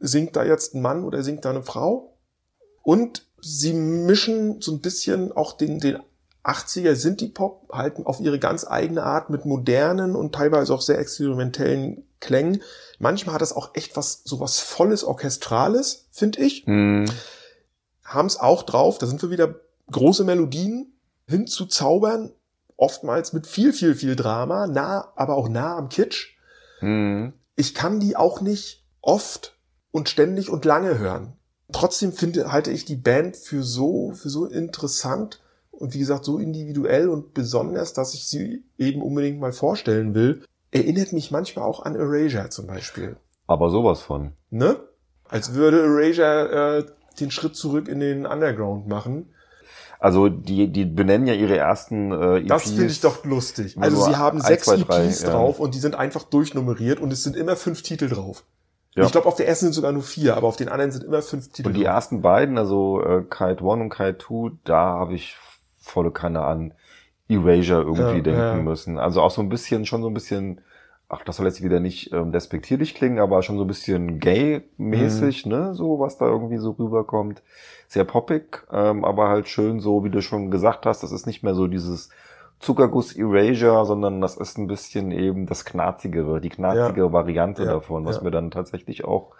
singt 0.00 0.34
da 0.36 0.44
jetzt 0.44 0.74
ein 0.74 0.82
Mann 0.82 1.04
oder 1.04 1.22
singt 1.22 1.44
da 1.44 1.50
eine 1.50 1.62
Frau? 1.62 2.16
Und 2.82 3.26
sie 3.40 3.72
mischen 3.72 4.60
so 4.60 4.72
ein 4.72 4.80
bisschen 4.80 5.32
auch 5.32 5.52
den, 5.52 5.78
den 5.78 5.98
80er 6.44 6.94
Synthie-Pop 6.96 7.70
halten 7.72 8.04
auf 8.04 8.18
ihre 8.20 8.40
ganz 8.40 8.66
eigene 8.66 9.04
Art 9.04 9.30
mit 9.30 9.44
modernen 9.44 10.16
und 10.16 10.34
teilweise 10.34 10.74
auch 10.74 10.82
sehr 10.82 10.98
experimentellen 10.98 12.04
Klängen. 12.22 12.62
Manchmal 12.98 13.34
hat 13.34 13.42
das 13.42 13.54
auch 13.54 13.74
echt 13.74 13.96
was, 13.96 14.22
sowas 14.24 14.60
volles, 14.60 15.04
orchestrales, 15.04 16.06
finde 16.10 16.40
ich. 16.40 16.64
Hm. 16.64 17.04
Haben 18.04 18.26
es 18.26 18.38
auch 18.38 18.62
drauf, 18.62 18.96
da 18.96 19.06
sind 19.06 19.20
wir 19.20 19.30
wieder 19.30 19.56
große 19.90 20.24
Melodien 20.24 20.94
hinzuzaubern, 21.26 22.32
oftmals 22.76 23.32
mit 23.32 23.46
viel, 23.46 23.72
viel, 23.72 23.94
viel 23.94 24.16
Drama, 24.16 24.66
nah, 24.66 25.12
aber 25.16 25.36
auch 25.36 25.48
nah 25.48 25.76
am 25.76 25.88
Kitsch. 25.88 26.36
Hm. 26.78 27.34
Ich 27.56 27.74
kann 27.74 28.00
die 28.00 28.16
auch 28.16 28.40
nicht 28.40 28.84
oft 29.02 29.56
und 29.90 30.08
ständig 30.08 30.48
und 30.48 30.64
lange 30.64 30.98
hören. 30.98 31.34
Trotzdem 31.72 32.12
finde, 32.12 32.52
halte 32.52 32.70
ich 32.70 32.84
die 32.84 32.96
Band 32.96 33.36
für 33.36 33.62
so, 33.62 34.12
für 34.12 34.28
so 34.28 34.46
interessant 34.46 35.40
und 35.70 35.94
wie 35.94 35.98
gesagt 35.98 36.24
so 36.24 36.38
individuell 36.38 37.08
und 37.08 37.34
besonders, 37.34 37.92
dass 37.92 38.14
ich 38.14 38.26
sie 38.26 38.62
eben 38.78 39.02
unbedingt 39.02 39.40
mal 39.40 39.52
vorstellen 39.52 40.14
will. 40.14 40.44
Erinnert 40.72 41.12
mich 41.12 41.30
manchmal 41.30 41.66
auch 41.66 41.84
an 41.84 41.94
Erasure 41.94 42.48
zum 42.48 42.66
Beispiel. 42.66 43.16
Aber 43.46 43.70
sowas 43.70 44.00
von. 44.00 44.32
Ne? 44.50 44.76
Als 45.28 45.54
würde 45.54 45.82
Erasure 45.82 46.78
äh, 46.78 47.18
den 47.20 47.30
Schritt 47.30 47.54
zurück 47.54 47.88
in 47.88 48.00
den 48.00 48.26
Underground 48.26 48.88
machen. 48.88 49.34
Also 50.00 50.28
die, 50.28 50.72
die 50.72 50.84
benennen 50.84 51.28
ja 51.28 51.34
ihre 51.34 51.56
ersten 51.56 52.10
äh, 52.10 52.38
EPs. 52.38 52.48
Das 52.48 52.62
finde 52.70 52.86
ich 52.86 53.00
doch 53.00 53.24
lustig. 53.24 53.76
Also 53.78 53.98
so 53.98 54.06
sie 54.06 54.16
haben 54.16 54.38
ein, 54.38 54.46
sechs 54.46 54.64
zwei, 54.64 54.78
drei, 54.78 55.04
EPs 55.04 55.22
ja. 55.22 55.30
drauf 55.30 55.60
und 55.60 55.74
die 55.74 55.78
sind 55.78 55.94
einfach 55.94 56.24
durchnummeriert 56.24 56.98
und 56.98 57.12
es 57.12 57.22
sind 57.22 57.36
immer 57.36 57.54
fünf 57.54 57.82
Titel 57.82 58.08
drauf. 58.08 58.42
Ja. 58.94 59.04
Ich 59.04 59.12
glaube, 59.12 59.28
auf 59.28 59.36
der 59.36 59.46
ersten 59.46 59.66
sind 59.66 59.74
sogar 59.74 59.92
nur 59.92 60.02
vier, 60.02 60.36
aber 60.36 60.48
auf 60.48 60.56
den 60.56 60.68
anderen 60.68 60.90
sind 60.90 61.04
immer 61.04 61.22
fünf 61.22 61.52
Titel 61.52 61.68
Und 61.68 61.74
die 61.74 61.84
drauf. 61.84 61.94
ersten 61.94 62.20
beiden, 62.20 62.58
also 62.58 63.00
äh, 63.02 63.22
Kite 63.22 63.62
One 63.62 63.84
und 63.84 63.90
Kite 63.90 64.18
Two, 64.18 64.50
da 64.64 64.98
habe 64.98 65.14
ich 65.14 65.36
volle 65.80 66.10
Kanne 66.10 66.42
an 66.42 66.74
Erasure 67.34 67.82
irgendwie 67.82 68.22
Ja, 68.22 68.22
denken 68.22 68.62
ja. 68.62 68.64
müssen. 68.64 68.98
Also 68.98 69.20
auch 69.22 69.30
so 69.30 69.42
ein 69.42 69.48
bisschen, 69.48 69.86
schon 69.86 70.02
so 70.02 70.08
ein 70.08 70.14
bisschen, 70.14 70.60
ach, 71.08 71.24
das 71.24 71.36
soll 71.36 71.46
jetzt 71.46 71.62
wieder 71.62 71.80
nicht 71.80 72.12
ähm, 72.12 72.32
despektierlich 72.32 72.94
klingen, 72.94 73.18
aber 73.18 73.42
schon 73.42 73.56
so 73.58 73.64
ein 73.64 73.68
bisschen 73.68 74.18
gay-mäßig, 74.18 75.46
Mhm. 75.46 75.46
ne, 75.46 75.74
so 75.74 75.98
was 76.00 76.18
da 76.18 76.26
irgendwie 76.26 76.58
so 76.58 76.70
rüberkommt. 76.72 77.42
Sehr 77.88 78.04
poppig, 78.04 78.66
ähm, 78.70 79.04
aber 79.04 79.28
halt 79.28 79.48
schön 79.48 79.80
so, 79.80 80.04
wie 80.04 80.10
du 80.10 80.22
schon 80.22 80.50
gesagt 80.50 80.86
hast, 80.86 81.02
das 81.02 81.12
ist 81.12 81.26
nicht 81.26 81.42
mehr 81.42 81.54
so 81.54 81.66
dieses 81.66 82.10
Zuckerguss 82.60 83.12
Erasure, 83.16 83.84
sondern 83.86 84.20
das 84.20 84.36
ist 84.36 84.56
ein 84.58 84.66
bisschen 84.68 85.10
eben 85.10 85.46
das 85.46 85.64
knarzigere, 85.64 86.40
die 86.40 86.48
knarzigere 86.48 87.12
Variante 87.12 87.66
Ja, 87.66 87.66
davon, 87.66 88.06
was 88.06 88.20
mir 88.20 88.30
dann 88.30 88.50
tatsächlich 88.50 89.04
auch 89.04 89.32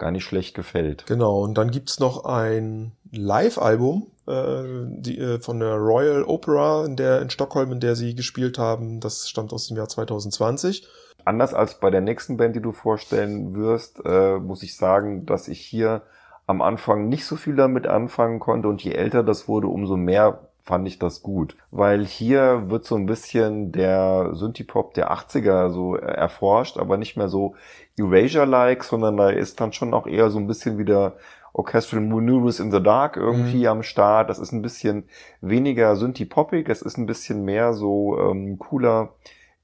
gar 0.00 0.10
nicht 0.10 0.24
schlecht 0.24 0.56
gefällt. 0.56 1.06
Genau, 1.06 1.42
und 1.42 1.56
dann 1.56 1.70
gibt's 1.70 2.00
noch 2.00 2.24
ein 2.24 2.92
Live-Album 3.12 4.08
äh, 4.26 4.62
die, 4.86 5.18
äh, 5.18 5.38
von 5.38 5.60
der 5.60 5.74
Royal 5.74 6.24
Opera 6.24 6.84
in, 6.84 6.96
der, 6.96 7.22
in 7.22 7.30
Stockholm, 7.30 7.70
in 7.70 7.80
der 7.80 7.94
sie 7.94 8.16
gespielt 8.16 8.58
haben. 8.58 8.98
Das 8.98 9.28
stammt 9.28 9.52
aus 9.52 9.68
dem 9.68 9.76
Jahr 9.76 9.88
2020. 9.88 10.88
Anders 11.24 11.54
als 11.54 11.78
bei 11.78 11.90
der 11.90 12.00
nächsten 12.00 12.36
Band, 12.36 12.56
die 12.56 12.62
du 12.62 12.72
vorstellen 12.72 13.54
wirst, 13.54 14.00
äh, 14.04 14.38
muss 14.38 14.62
ich 14.62 14.76
sagen, 14.76 15.26
dass 15.26 15.48
ich 15.48 15.60
hier 15.60 16.02
am 16.46 16.62
Anfang 16.62 17.08
nicht 17.08 17.26
so 17.26 17.36
viel 17.36 17.54
damit 17.54 17.86
anfangen 17.86 18.40
konnte 18.40 18.68
und 18.68 18.82
je 18.82 18.92
älter 18.92 19.22
das 19.22 19.46
wurde, 19.46 19.68
umso 19.68 19.96
mehr 19.96 20.50
fand 20.62 20.86
ich 20.86 20.98
das 20.98 21.22
gut. 21.22 21.56
Weil 21.70 22.04
hier 22.04 22.70
wird 22.70 22.84
so 22.84 22.94
ein 22.94 23.06
bisschen 23.06 23.72
der 23.72 24.30
Synthie-Pop 24.34 24.94
der 24.94 25.12
80er 25.12 25.70
so 25.70 25.96
äh, 25.96 26.00
erforscht, 26.00 26.78
aber 26.78 26.96
nicht 26.96 27.16
mehr 27.16 27.28
so 27.28 27.54
Erasure-like, 28.00 28.84
sondern 28.84 29.16
da 29.16 29.30
ist 29.30 29.60
dann 29.60 29.72
schon 29.72 29.94
auch 29.94 30.06
eher 30.06 30.30
so 30.30 30.38
ein 30.38 30.46
bisschen 30.46 30.78
wieder 30.78 31.16
Orchestral 31.52 32.00
Maneuvers 32.00 32.60
in 32.60 32.70
the 32.70 32.82
Dark 32.82 33.16
irgendwie 33.16 33.66
am 33.68 33.82
Start. 33.82 34.30
Das 34.30 34.38
ist 34.38 34.52
ein 34.52 34.62
bisschen 34.62 35.04
weniger 35.40 35.96
Synthie-Poppig, 35.96 36.68
es 36.68 36.80
ist 36.82 36.96
ein 36.96 37.06
bisschen 37.06 37.44
mehr 37.44 37.72
so 37.72 38.18
ähm, 38.20 38.58
cooler 38.58 39.14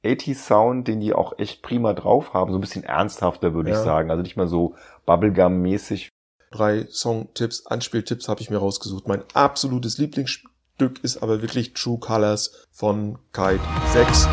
80s 0.05 0.35
Sound, 0.46 0.88
den 0.88 1.01
die 1.01 1.14
auch 1.14 1.38
echt 1.38 1.62
prima 1.62 1.92
drauf 1.92 2.33
haben. 2.35 2.51
So 2.53 2.59
ein 2.59 2.61
bisschen 2.61 2.85
ernsthafter, 2.85 3.55
würde 3.55 3.70
ich 3.70 3.77
Ja. 3.77 3.83
sagen. 3.83 4.11
Also 4.11 4.22
nicht 4.22 4.37
mehr 4.37 4.46
so 4.49 4.75
Bubblegum-mäßig. 5.07 6.11
Drei 6.53 6.87
Songtipps, 6.90 7.66
Anspieltipps 7.66 8.29
habe 8.29 8.40
ich 8.40 8.51
mir 8.51 8.59
rausgesucht. 8.59 9.09
Mein 9.09 9.22
absolutes 9.35 9.99
Lieblingsstück 9.99 11.03
ist 11.03 11.22
aber 11.22 11.42
wirklich 11.42 11.72
True 11.75 11.99
Colors 11.99 12.66
von 12.72 13.18
Kite 13.33 13.61
6. 13.92 14.29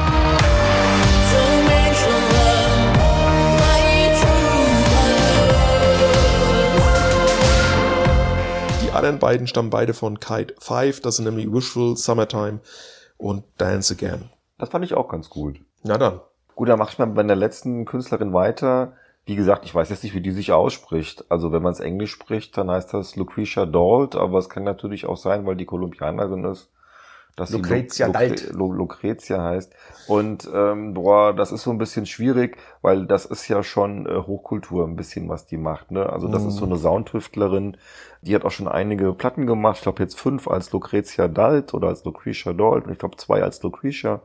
anderen 9.03 9.19
beiden 9.19 9.47
stammen 9.47 9.69
beide 9.69 9.93
von 9.93 10.21
Kite 10.21 10.55
5. 10.59 11.01
Das 11.01 11.17
sind 11.17 11.25
nämlich 11.25 11.51
Wishful, 11.51 11.97
Summertime 11.97 12.61
und 13.17 13.43
Dance 13.57 13.93
Again. 13.93 14.29
Das 14.57 14.69
fand 14.69 14.85
ich 14.85 14.93
auch 14.93 15.09
ganz 15.09 15.29
gut. 15.29 15.59
Na 15.83 15.97
dann. 15.97 16.21
Gut, 16.55 16.69
dann 16.69 16.79
mache 16.79 16.91
ich 16.93 16.99
mal 16.99 17.07
bei 17.07 17.23
der 17.23 17.35
letzten 17.35 17.83
Künstlerin 17.83 18.31
weiter. 18.31 18.93
Wie 19.25 19.35
gesagt, 19.35 19.65
ich 19.65 19.75
weiß 19.75 19.89
jetzt 19.89 20.03
nicht, 20.03 20.13
wie 20.13 20.21
die 20.21 20.31
sich 20.31 20.53
ausspricht. 20.53 21.25
Also 21.29 21.51
wenn 21.51 21.61
man 21.61 21.73
es 21.73 21.81
Englisch 21.81 22.11
spricht, 22.11 22.57
dann 22.57 22.71
heißt 22.71 22.93
das 22.93 23.17
Lucretia 23.17 23.65
Dalt, 23.65 24.15
aber 24.15 24.37
es 24.37 24.49
kann 24.49 24.63
natürlich 24.63 25.05
auch 25.05 25.17
sein, 25.17 25.45
weil 25.45 25.57
die 25.57 25.65
Kolumbianerin 25.65 26.45
ist, 26.45 26.69
dass 27.35 27.49
sie 27.49 27.57
Lucrezia 27.57 28.07
Lu- 28.07 28.13
Dalt. 28.13 28.51
Lu- 28.53 28.71
Lucrezia 28.73 29.41
heißt. 29.43 29.73
Und 30.07 30.47
ähm, 30.53 30.93
boah, 30.93 31.33
das 31.33 31.51
ist 31.51 31.63
so 31.63 31.71
ein 31.71 31.77
bisschen 31.77 32.05
schwierig, 32.05 32.57
weil 32.81 33.05
das 33.07 33.25
ist 33.25 33.47
ja 33.47 33.63
schon 33.63 34.05
äh, 34.05 34.15
Hochkultur 34.27 34.85
ein 34.85 34.95
bisschen, 34.95 35.29
was 35.29 35.45
die 35.45 35.57
macht. 35.57 35.91
Ne? 35.91 36.07
Also 36.07 36.27
das 36.27 36.43
Mhm. 36.43 36.49
ist 36.49 36.55
so 36.57 36.65
eine 36.65 36.77
Soundtüftlerin, 36.77 37.77
die 38.21 38.35
hat 38.35 38.45
auch 38.45 38.51
schon 38.51 38.67
einige 38.67 39.13
Platten 39.13 39.47
gemacht. 39.47 39.77
Ich 39.77 39.83
glaube 39.83 40.03
jetzt 40.03 40.19
fünf 40.19 40.47
als 40.47 40.71
Lucrezia 40.71 41.27
Dalt 41.27 41.73
oder 41.73 41.87
als 41.87 42.03
Lucretia 42.05 42.53
Dalt 42.53 42.85
und 42.85 42.91
ich 42.91 42.99
glaube 42.99 43.17
zwei 43.17 43.41
als 43.41 43.61
Lucretia. 43.63 44.21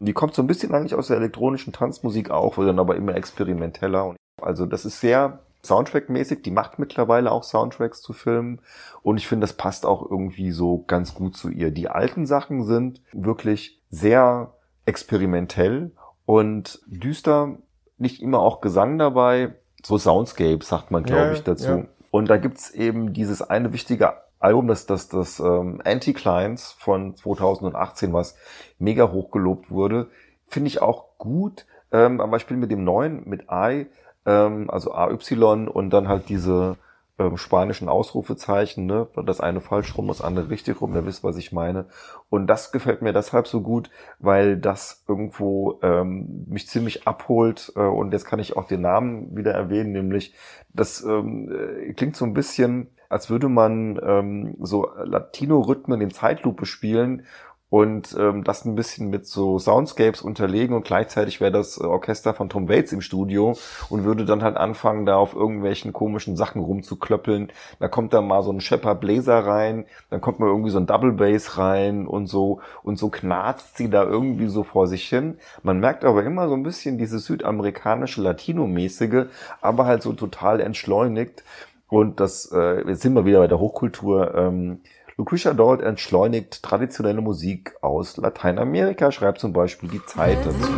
Die 0.00 0.12
kommt 0.12 0.34
so 0.34 0.42
ein 0.42 0.48
bisschen 0.48 0.74
eigentlich 0.74 0.96
aus 0.96 1.06
der 1.06 1.18
elektronischen 1.18 1.72
Tanzmusik 1.72 2.30
auch, 2.30 2.56
wird 2.58 2.68
dann 2.68 2.80
aber 2.80 2.96
immer 2.96 3.14
experimenteller. 3.14 4.16
Also 4.40 4.66
das 4.66 4.84
ist 4.84 4.98
sehr 5.00 5.38
Soundtrack-mäßig. 5.64 6.42
Die 6.42 6.50
macht 6.50 6.78
mittlerweile 6.78 7.30
auch 7.30 7.44
Soundtracks 7.44 8.02
zu 8.02 8.12
Filmen. 8.12 8.60
Und 9.02 9.16
ich 9.16 9.28
finde, 9.28 9.44
das 9.44 9.52
passt 9.54 9.86
auch 9.86 10.08
irgendwie 10.10 10.50
so 10.50 10.84
ganz 10.86 11.14
gut 11.14 11.36
zu 11.36 11.48
ihr. 11.50 11.70
Die 11.70 11.88
alten 11.88 12.26
Sachen 12.26 12.64
sind 12.64 13.00
wirklich 13.12 13.80
sehr 13.90 14.54
experimentell 14.86 15.92
und 16.26 16.80
düster. 16.86 17.58
Nicht 17.98 18.22
immer 18.22 18.40
auch 18.40 18.60
Gesang 18.60 18.98
dabei. 18.98 19.54
So 19.84 19.98
Soundscape 19.98 20.64
sagt 20.64 20.90
man, 20.90 21.04
glaube 21.04 21.22
Ja, 21.26 21.32
ich, 21.32 21.42
dazu. 21.42 21.68
ja. 21.68 21.84
Und 22.10 22.28
da 22.28 22.36
gibt's 22.36 22.70
eben 22.70 23.12
dieses 23.12 23.42
eine 23.42 23.72
wichtige 23.72 24.14
Album, 24.38 24.66
das 24.66 24.86
das, 24.86 25.08
das 25.08 25.38
ähm, 25.40 25.80
Anti-Clients 25.84 26.72
von 26.72 27.16
2018, 27.16 28.12
was 28.12 28.36
mega 28.78 29.10
hochgelobt 29.10 29.70
wurde. 29.70 30.08
Finde 30.46 30.68
ich 30.68 30.82
auch 30.82 31.16
gut. 31.18 31.66
Ähm, 31.92 32.20
aber 32.20 32.36
ich 32.38 32.46
bin 32.46 32.58
mit 32.58 32.70
dem 32.70 32.84
neuen, 32.84 33.28
mit 33.28 33.46
I, 33.50 33.86
ähm, 34.26 34.70
also 34.70 34.92
AY 34.92 35.68
und 35.68 35.90
dann 35.90 36.08
halt 36.08 36.28
diese 36.28 36.76
ähm, 37.18 37.36
spanischen 37.36 37.88
Ausrufezeichen, 37.88 38.86
ne? 38.86 39.06
Das 39.26 39.40
eine 39.40 39.60
falsch 39.60 39.96
rum, 39.96 40.08
das 40.08 40.22
andere 40.22 40.48
richtig 40.48 40.80
rum, 40.80 40.94
ihr 40.94 41.04
wisst, 41.04 41.24
was 41.24 41.36
ich 41.36 41.52
meine. 41.52 41.86
Und 42.30 42.46
das 42.46 42.72
gefällt 42.72 43.02
mir 43.02 43.12
deshalb 43.12 43.46
so 43.46 43.60
gut, 43.60 43.90
weil 44.18 44.56
das 44.56 45.04
irgendwo 45.06 45.78
ähm, 45.82 46.46
mich 46.48 46.68
ziemlich 46.68 47.06
abholt. 47.06 47.72
Äh, 47.76 47.80
und 47.80 48.12
jetzt 48.12 48.24
kann 48.24 48.38
ich 48.38 48.56
auch 48.56 48.66
den 48.66 48.80
Namen 48.80 49.36
wieder 49.36 49.52
erwähnen, 49.52 49.92
nämlich 49.92 50.34
das 50.72 51.02
ähm, 51.04 51.52
äh, 51.52 51.92
klingt 51.92 52.16
so 52.16 52.24
ein 52.24 52.34
bisschen, 52.34 52.88
als 53.08 53.28
würde 53.28 53.48
man 53.48 54.00
ähm, 54.02 54.56
so 54.60 54.88
Latino-Rhythmen 54.96 56.00
in 56.00 56.10
Zeitlupe 56.10 56.64
spielen 56.64 57.26
und 57.72 58.14
ähm, 58.20 58.44
das 58.44 58.66
ein 58.66 58.74
bisschen 58.74 59.08
mit 59.08 59.24
so 59.24 59.58
Soundscapes 59.58 60.20
unterlegen 60.20 60.76
und 60.76 60.84
gleichzeitig 60.84 61.40
wäre 61.40 61.52
das 61.52 61.80
Orchester 61.80 62.34
von 62.34 62.50
Tom 62.50 62.68
Waits 62.68 62.92
im 62.92 63.00
Studio 63.00 63.56
und 63.88 64.04
würde 64.04 64.26
dann 64.26 64.42
halt 64.42 64.58
anfangen, 64.58 65.06
da 65.06 65.16
auf 65.16 65.34
irgendwelchen 65.34 65.94
komischen 65.94 66.36
Sachen 66.36 66.60
rumzuklöppeln. 66.60 67.50
Da 67.78 67.88
kommt 67.88 68.12
dann 68.12 68.26
mal 68.26 68.42
so 68.42 68.52
ein 68.52 68.60
Shepard 68.60 69.00
Blazer 69.00 69.46
rein, 69.46 69.86
dann 70.10 70.20
kommt 70.20 70.38
mal 70.38 70.48
irgendwie 70.48 70.68
so 70.68 70.76
ein 70.76 70.86
Double 70.86 71.12
Bass 71.12 71.56
rein 71.56 72.06
und 72.06 72.26
so 72.26 72.60
und 72.82 72.98
so 72.98 73.08
knarzt 73.08 73.78
sie 73.78 73.88
da 73.88 74.04
irgendwie 74.04 74.48
so 74.48 74.64
vor 74.64 74.86
sich 74.86 75.08
hin. 75.08 75.38
Man 75.62 75.80
merkt 75.80 76.04
aber 76.04 76.24
immer 76.24 76.48
so 76.50 76.54
ein 76.54 76.64
bisschen 76.64 76.98
dieses 76.98 77.24
südamerikanische 77.24 78.20
Latino-mäßige, 78.20 79.28
aber 79.62 79.86
halt 79.86 80.02
so 80.02 80.12
total 80.12 80.60
entschleunigt. 80.60 81.42
Und 81.88 82.20
das, 82.20 82.52
äh, 82.52 82.86
jetzt 82.86 83.00
sind 83.00 83.14
wir 83.14 83.24
wieder 83.24 83.38
bei 83.38 83.48
der 83.48 83.60
Hochkultur. 83.60 84.34
Ähm, 84.34 84.80
Lucretia 85.22 85.54
Dort 85.54 85.82
entschleunigt 85.82 86.64
traditionelle 86.64 87.20
Musik 87.20 87.76
aus 87.80 88.16
Lateinamerika, 88.16 89.12
schreibt 89.12 89.38
zum 89.38 89.52
Beispiel 89.52 89.88
die 89.88 90.04
Zeit 90.04 90.36
dazu. 90.44 90.72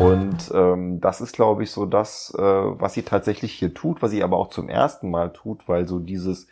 Und 0.00 0.50
ähm, 0.54 1.00
das 1.02 1.20
ist, 1.20 1.34
glaube 1.34 1.62
ich, 1.62 1.72
so 1.72 1.84
das, 1.84 2.34
äh, 2.34 2.40
was 2.40 2.94
sie 2.94 3.02
tatsächlich 3.02 3.52
hier 3.52 3.74
tut, 3.74 4.00
was 4.00 4.10
sie 4.12 4.22
aber 4.22 4.38
auch 4.38 4.48
zum 4.48 4.70
ersten 4.70 5.10
Mal 5.10 5.34
tut, 5.34 5.68
weil 5.68 5.86
so 5.86 5.98
dieses 5.98 6.46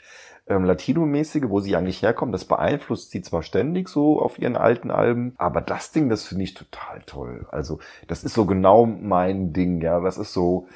ähm, 0.48 0.64
Latino-mäßige, 0.64 1.48
wo 1.48 1.60
sie 1.60 1.76
eigentlich 1.76 2.02
herkommen, 2.02 2.32
das 2.32 2.44
beeinflusst 2.44 3.10
sie 3.10 3.22
zwar 3.22 3.42
ständig 3.42 3.88
so 3.88 4.20
auf 4.20 4.38
ihren 4.38 4.56
alten 4.56 4.90
Alben, 4.90 5.34
aber 5.38 5.60
das 5.60 5.92
Ding, 5.92 6.08
das 6.08 6.24
finde 6.24 6.44
ich 6.44 6.54
total 6.54 7.02
toll. 7.06 7.46
Also 7.50 7.80
das 8.06 8.24
ist 8.24 8.34
so 8.34 8.46
genau 8.46 8.86
mein 8.86 9.52
Ding, 9.52 9.80
ja. 9.80 10.00
Das 10.00 10.18
ist 10.18 10.32
so, 10.32 10.68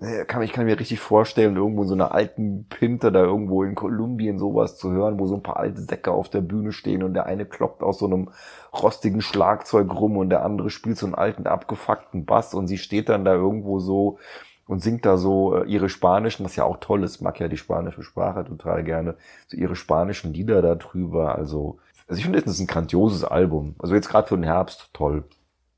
äh, 0.00 0.24
kann, 0.26 0.42
ich 0.42 0.52
kann 0.52 0.66
mir 0.66 0.78
richtig 0.78 1.00
vorstellen, 1.00 1.56
irgendwo 1.56 1.82
in 1.82 1.88
so 1.88 1.94
einer 1.94 2.12
alten 2.12 2.66
Pinte 2.68 3.10
da 3.12 3.22
irgendwo 3.22 3.62
in 3.64 3.74
Kolumbien 3.74 4.38
sowas 4.38 4.76
zu 4.76 4.90
hören, 4.90 5.18
wo 5.18 5.26
so 5.26 5.36
ein 5.36 5.42
paar 5.42 5.56
alte 5.56 5.80
Säcke 5.80 6.10
auf 6.10 6.28
der 6.28 6.42
Bühne 6.42 6.72
stehen 6.72 7.02
und 7.02 7.14
der 7.14 7.26
eine 7.26 7.46
kloppt 7.46 7.82
aus 7.82 8.00
so 8.00 8.06
einem 8.06 8.30
rostigen 8.74 9.22
Schlagzeug 9.22 9.90
rum 9.94 10.18
und 10.18 10.28
der 10.30 10.44
andere 10.44 10.68
spielt 10.68 10.98
so 10.98 11.06
einen 11.06 11.14
alten 11.14 11.46
abgefuckten 11.46 12.26
Bass 12.26 12.52
und 12.52 12.66
sie 12.66 12.78
steht 12.78 13.08
dann 13.08 13.24
da 13.24 13.34
irgendwo 13.34 13.78
so 13.80 14.18
und 14.66 14.82
singt 14.82 15.04
da 15.04 15.16
so 15.16 15.56
äh, 15.56 15.66
ihre 15.66 15.88
spanischen, 15.88 16.44
was 16.44 16.56
ja 16.56 16.64
auch 16.64 16.78
toll 16.78 17.04
ist, 17.04 17.20
mag 17.20 17.38
ja 17.40 17.48
die 17.48 17.56
spanische 17.56 18.02
Sprache 18.02 18.44
total 18.44 18.84
gerne, 18.84 19.16
so 19.46 19.56
ihre 19.56 19.76
spanischen 19.76 20.32
Lieder 20.32 20.62
da 20.62 20.74
drüber. 20.74 21.34
Also, 21.34 21.78
also 22.06 22.18
ich 22.18 22.24
finde, 22.24 22.40
das 22.40 22.54
ist 22.54 22.60
ein 22.60 22.66
grandioses 22.66 23.24
Album. 23.24 23.74
Also 23.78 23.94
jetzt 23.94 24.08
gerade 24.08 24.28
für 24.28 24.36
den 24.36 24.44
Herbst 24.44 24.90
toll. 24.92 25.24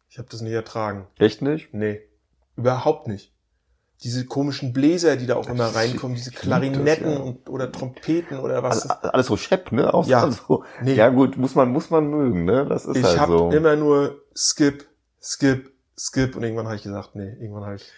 Ich 0.09 0.19
habe 0.19 0.29
das 0.31 0.41
nie 0.41 0.53
ertragen. 0.53 1.07
Echt 1.19 1.43
nicht? 1.43 1.75
Nee, 1.75 2.01
überhaupt 2.57 3.09
nicht. 3.09 3.33
Diese 4.03 4.27
komischen 4.27 4.75
Bläser, 4.75 5.17
die 5.17 5.27
da 5.27 5.37
auch 5.37 5.49
immer 5.49 5.75
reinkommen, 5.75 6.17
diese 6.17 6.31
Klarinetten 6.31 6.85
das, 6.85 6.99
ja. 7.01 7.23
und, 7.23 7.49
oder 7.49 7.73
Trompeten 7.73 8.39
oder 8.39 8.63
was. 8.63 8.89
Alles, 8.89 9.05
alles 9.15 9.27
so 9.27 9.39
schepp, 9.39 9.73
ne? 9.73 9.93
Auch 9.93 10.07
ja. 10.07 10.31
So. 10.49 10.65
Nee. 10.83 10.95
ja 10.95 11.09
gut, 11.09 11.39
muss 11.39 11.55
man 11.55 11.71
muss 11.71 11.89
man 11.89 12.09
mögen, 12.11 12.45
ne? 12.45 12.67
Das 12.67 12.85
ist 12.85 12.97
ich 12.97 13.05
halt 13.05 13.21
hab 13.21 13.29
so. 13.29 13.51
immer 13.51 13.75
nur 13.75 14.23
Skip, 14.35 14.87
Skip, 15.21 15.73
Skip 15.99 16.37
und 16.37 16.43
irgendwann 16.43 16.67
habe 16.67 16.77
ich 16.77 16.83
gesagt, 16.83 17.15
nee, 17.15 17.33
irgendwann 17.41 17.65
habe 17.65 17.77
ich 17.77 17.91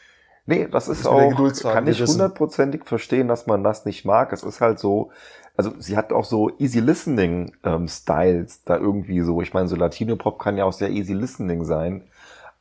Nee, 0.48 0.66
das 0.66 0.88
ist 0.88 1.06
auch, 1.06 1.34
kann 1.62 1.86
ich 1.86 2.00
hundertprozentig 2.02 2.86
verstehen, 2.86 3.28
dass 3.28 3.46
man 3.46 3.62
das 3.62 3.84
nicht 3.84 4.06
mag. 4.06 4.32
Es 4.32 4.42
ist 4.42 4.62
halt 4.62 4.78
so, 4.78 5.10
also 5.58 5.74
sie 5.78 5.94
hat 5.94 6.10
auch 6.10 6.24
so 6.24 6.50
easy 6.58 6.80
listening 6.80 7.54
ähm, 7.64 7.86
Styles 7.86 8.64
da 8.64 8.78
irgendwie 8.78 9.20
so. 9.20 9.42
Ich 9.42 9.52
meine, 9.52 9.68
so 9.68 9.76
Latino 9.76 10.16
Pop 10.16 10.38
kann 10.38 10.56
ja 10.56 10.64
auch 10.64 10.72
sehr 10.72 10.88
easy 10.88 11.12
listening 11.12 11.66
sein, 11.66 12.04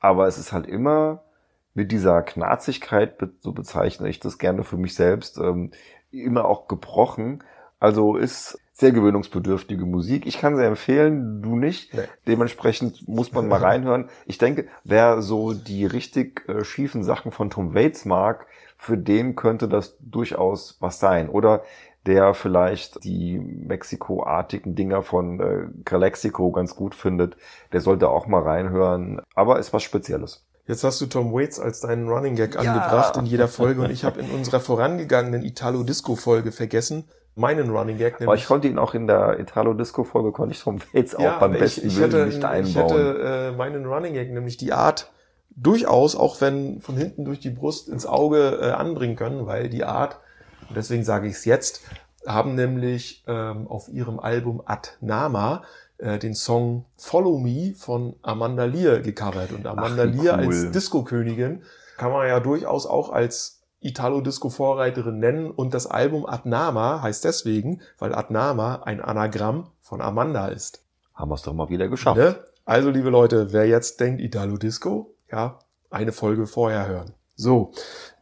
aber 0.02 0.28
es 0.28 0.38
ist 0.38 0.52
halt 0.52 0.68
immer 0.68 1.24
mit 1.76 1.94
dieser 1.94 2.24
Knarzigkeit, 2.24 3.16
so 3.40 3.54
bezeichne 3.54 4.10
ich 4.10 4.20
das 4.20 4.38
gerne 4.38 4.66
für 4.66 4.76
mich 4.76 4.94
selbst, 4.94 5.38
ähm, 5.38 5.72
immer 6.12 6.44
auch 6.44 6.68
gebrochen. 6.68 7.42
Also 7.80 8.18
ist 8.18 8.60
sehr 8.80 8.92
gewöhnungsbedürftige 8.92 9.86
Musik. 9.86 10.28
Ich 10.28 10.38
kann 10.38 10.56
sie 10.56 10.64
empfehlen, 10.64 11.42
du 11.42 11.56
nicht. 11.56 11.96
Nee. 11.96 12.04
Dementsprechend 12.28 13.08
muss 13.08 13.32
man 13.32 13.48
mal 13.48 13.60
reinhören. 13.64 14.10
Ich 14.28 14.38
denke, 14.38 14.68
wer 14.84 15.24
so 15.24 15.54
die 15.54 15.88
richtig 15.88 16.48
äh, 16.48 16.64
schiefen 16.64 17.04
Sachen 17.04 17.32
von 17.32 17.50
Tom 17.50 17.74
Waits 17.74 18.06
mag, 18.06 18.46
für 18.78 18.96
den 18.96 19.36
könnte 19.36 19.68
das 19.68 19.98
durchaus 20.00 20.78
was 20.80 21.00
sein. 21.00 21.28
Oder 21.28 21.64
der 22.06 22.36
vielleicht 22.36 23.04
die 23.04 23.40
Mexiko-artigen 23.40 24.76
Dinger 24.76 25.02
von 25.02 25.40
äh, 25.40 25.68
Calexico 25.84 26.52
ganz 26.52 26.76
gut 26.76 26.94
findet, 26.94 27.36
der 27.74 27.82
sollte 27.82 28.10
auch 28.10 28.28
mal 28.28 28.44
reinhören. 28.44 29.22
Aber 29.34 29.58
ist 29.58 29.74
was 29.74 29.82
Spezielles. 29.82 30.46
Jetzt 30.68 30.84
hast 30.84 31.02
du 31.02 31.08
Tom 31.08 31.34
Waits 31.34 31.60
als 31.60 31.80
deinen 31.80 32.08
Running 32.08 32.36
Gag 32.36 32.54
ja. 32.54 32.62
angebracht 32.62 33.18
in 33.18 33.26
jeder 33.26 33.48
Folge 33.48 33.82
und 33.82 33.90
ich 33.90 34.04
habe 34.04 34.20
in 34.20 34.30
unserer 34.30 34.60
vorangegangenen 34.60 35.44
Italo-Disco-Folge 35.44 36.52
vergessen, 36.52 37.06
meinen 37.38 37.70
Running 37.70 37.98
Gag. 37.98 38.22
Aber 38.22 38.36
ich 38.36 38.46
konnte 38.46 38.68
ihn 38.68 38.78
auch 38.78 38.94
in 38.94 39.08
der 39.08 39.40
Italo-Disco-Folge, 39.40 40.32
konnte 40.32 40.56
ich 40.56 40.62
Tom 40.62 40.80
Waits 40.94 41.16
auch 41.16 41.22
ja, 41.22 41.40
beim 41.40 41.54
besten 41.54 41.88
ich, 41.88 41.98
ich 41.98 42.00
Willen 42.00 42.30
nicht 42.30 42.44
einbauen. 42.44 42.66
Ich 42.66 42.76
hätte 42.76 43.52
äh, 43.54 43.58
meinen 43.58 43.86
Running 43.86 44.14
Gag, 44.14 44.32
nämlich 44.32 44.58
die 44.58 44.74
Art, 44.74 45.12
durchaus, 45.56 46.16
auch 46.16 46.42
wenn 46.42 46.82
von 46.82 46.96
hinten 46.96 47.26
durch 47.26 47.40
die 47.40 47.50
Brust 47.50 47.90
ins 47.90 48.06
Auge 48.06 48.60
äh, 48.62 48.72
anbringen 48.72 49.16
können, 49.16 49.46
weil 49.46 49.70
die 49.70 49.84
Art, 49.84 50.20
und 50.68 50.76
deswegen 50.78 51.04
sage 51.04 51.28
ich 51.28 51.34
es 51.34 51.46
jetzt, 51.46 51.82
haben 52.26 52.56
nämlich 52.56 53.24
ähm, 53.28 53.68
auf 53.68 53.90
ihrem 53.90 54.20
Album 54.20 54.62
Ad 54.66 54.90
Nama 55.02 55.64
äh, 55.98 56.20
den 56.20 56.36
Song 56.36 56.86
Follow 56.98 57.40
Me 57.40 57.74
von 57.76 58.16
Amanda 58.22 58.66
Lear 58.66 59.00
gecovert. 59.00 59.52
Und 59.52 59.66
Amanda 59.66 60.04
Ach, 60.08 60.14
Lear 60.14 60.40
cool. 60.40 60.48
als 60.48 60.72
Disco-Königin 60.72 61.64
kann 61.98 62.12
man 62.12 62.28
ja 62.28 62.40
durchaus 62.40 62.86
auch 62.86 63.12
als 63.12 63.57
Italo-Disco-Vorreiterin 63.88 65.20
nennen 65.20 65.52
und 65.52 65.74
das 65.74 65.88
Album 65.88 66.26
Adnama 66.26 67.02
heißt 67.02 67.24
deswegen, 67.24 67.82
weil 67.98 68.14
Adnama 68.14 68.84
ein 68.84 69.02
Anagramm 69.02 69.72
von 69.82 70.02
Amanda 70.02 70.48
ist. 70.48 70.84
Haben 71.14 71.32
wir 71.32 71.36
es 71.36 71.42
doch 71.42 71.54
mal 71.54 71.70
wieder 71.70 71.88
geschafft. 71.88 72.18
Ne? 72.18 72.36
Also, 72.66 72.90
liebe 72.90 73.10
Leute, 73.10 73.54
wer 73.54 73.66
jetzt 73.66 74.00
denkt 74.00 74.22
Italo-Disco, 74.22 75.16
ja, 75.32 75.60
eine 75.90 76.12
Folge 76.12 76.48
vorher 76.48 76.88
hören. 76.88 77.14
So, 77.36 77.72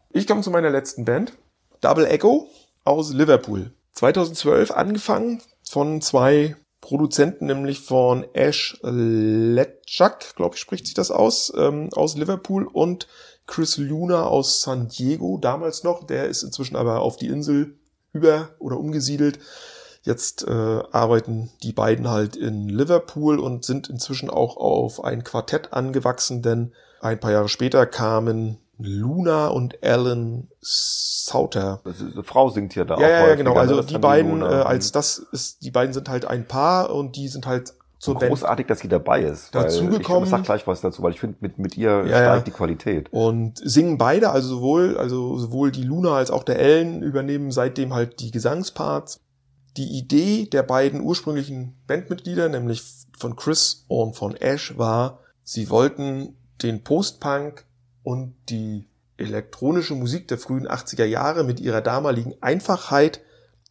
ich 0.10 0.28
komme 0.28 0.42
zu 0.42 0.52
meiner 0.52 0.70
letzten 0.70 1.04
Band, 1.04 1.34
Double 1.82 2.06
Echo 2.06 2.48
aus 2.84 3.14
Liverpool. 3.14 3.72
2012 3.94 4.72
angefangen 4.72 5.42
von 5.64 6.02
zwei 6.02 6.56
Produzenten, 6.82 7.48
nämlich 7.48 7.80
von 7.80 8.26
Ash 8.34 8.78
Letchak, 8.84 10.36
glaube 10.36 10.56
ich, 10.56 10.62
spricht 10.62 10.86
sich 10.86 10.94
das 10.94 11.10
aus, 11.10 11.52
ähm, 11.58 11.90
aus 11.94 12.16
Liverpool 12.16 12.68
und 12.68 13.08
Chris 13.48 13.78
Luna 13.78 14.24
aus 14.24 14.62
San 14.62 14.88
Diego, 14.88 15.38
damals 15.38 15.84
noch, 15.84 16.06
der 16.06 16.28
ist 16.28 16.44
inzwischen 16.44 16.76
aber 16.76 17.02
auf 17.02 17.18
die 17.18 17.28
Insel 17.28 17.76
über 18.12 18.50
oder 18.60 18.80
umgesiedelt. 18.80 19.40
Jetzt 20.02 20.48
äh, 20.48 20.52
arbeiten 20.92 21.50
die 21.64 21.74
beiden 21.74 22.10
halt 22.10 22.36
in 22.36 22.70
Liverpool 22.70 23.40
und 23.40 23.66
sind 23.66 23.90
inzwischen 23.90 24.30
auch 24.30 24.58
auf 24.58 25.04
ein 25.04 25.24
Quartett 25.24 25.74
angewachsen, 25.74 26.42
denn 26.42 26.74
ein 27.02 27.20
paar 27.20 27.32
Jahre 27.32 27.50
später 27.50 27.86
kamen 27.86 28.60
Luna 28.78 29.48
und 29.48 29.84
Alan 29.84 30.48
Sauter. 30.62 31.82
Eine 31.86 32.24
Frau 32.24 32.50
singt 32.50 32.74
hier 32.74 32.86
da 32.86 33.00
ja, 33.00 33.06
auch. 33.06 33.10
Ja, 33.10 33.28
ja, 33.30 33.36
genau. 33.36 33.54
Ne? 33.54 33.60
Also 33.60 33.82
die 33.82 33.98
beiden, 33.98 34.42
äh, 34.42 34.46
als 34.46 34.92
das 34.92 35.18
ist, 35.18 35.64
die 35.64 35.72
beiden 35.72 35.94
sind 35.94 36.10
halt 36.10 36.26
ein 36.26 36.48
Paar 36.48 36.94
und 36.94 37.16
die 37.16 37.28
sind 37.28 37.48
halt 37.48 37.74
zur 38.06 38.16
Großartig, 38.16 38.68
dass 38.68 38.80
sie 38.80 38.88
dabei 38.88 39.22
ist. 39.22 39.54
Dazugekommen. 39.54 40.24
Ich 40.24 40.30
sag 40.30 40.44
gleich 40.44 40.66
was 40.68 40.82
dazu, 40.82 41.04
weil 41.04 41.12
ich 41.12 41.20
finde, 41.20 41.38
mit, 41.42 41.58
mit 41.60 41.78
ihr 41.78 42.06
ja, 42.06 42.18
steigt 42.18 42.48
die 42.48 42.52
Qualität. 42.52 43.10
Und 43.12 43.58
singen 43.58 43.98
beide, 43.98 44.30
also 44.32 44.48
sowohl, 44.48 44.98
also 44.98 45.38
sowohl 45.38 45.72
die 45.72 45.84
Luna 45.84 46.16
als 46.16 46.32
auch 46.32 46.44
der 46.44 46.60
Ellen 46.60 47.02
übernehmen 47.02 47.52
seitdem 47.52 47.94
halt 47.94 48.20
die 48.20 48.32
Gesangsparts. 48.32 49.20
Die 49.78 49.98
Idee 49.98 50.46
der 50.46 50.64
beiden 50.64 51.02
ursprünglichen 51.02 51.76
Bandmitglieder, 51.88 52.48
nämlich 52.48 52.82
von 53.18 53.36
Chris 53.36 53.84
und 53.88 54.16
von 54.16 54.36
Ash, 54.36 54.78
war, 54.78 55.20
sie 55.44 55.70
wollten 55.70 56.36
den 56.64 56.84
Postpunk 56.84 57.66
und 58.04 58.36
die 58.50 58.88
elektronische 59.18 59.96
Musik 59.96 60.28
der 60.28 60.38
frühen 60.38 60.68
80er 60.68 61.06
Jahre 61.06 61.44
mit 61.44 61.60
ihrer 61.60 61.82
damaligen 61.82 62.34
Einfachheit 62.42 63.22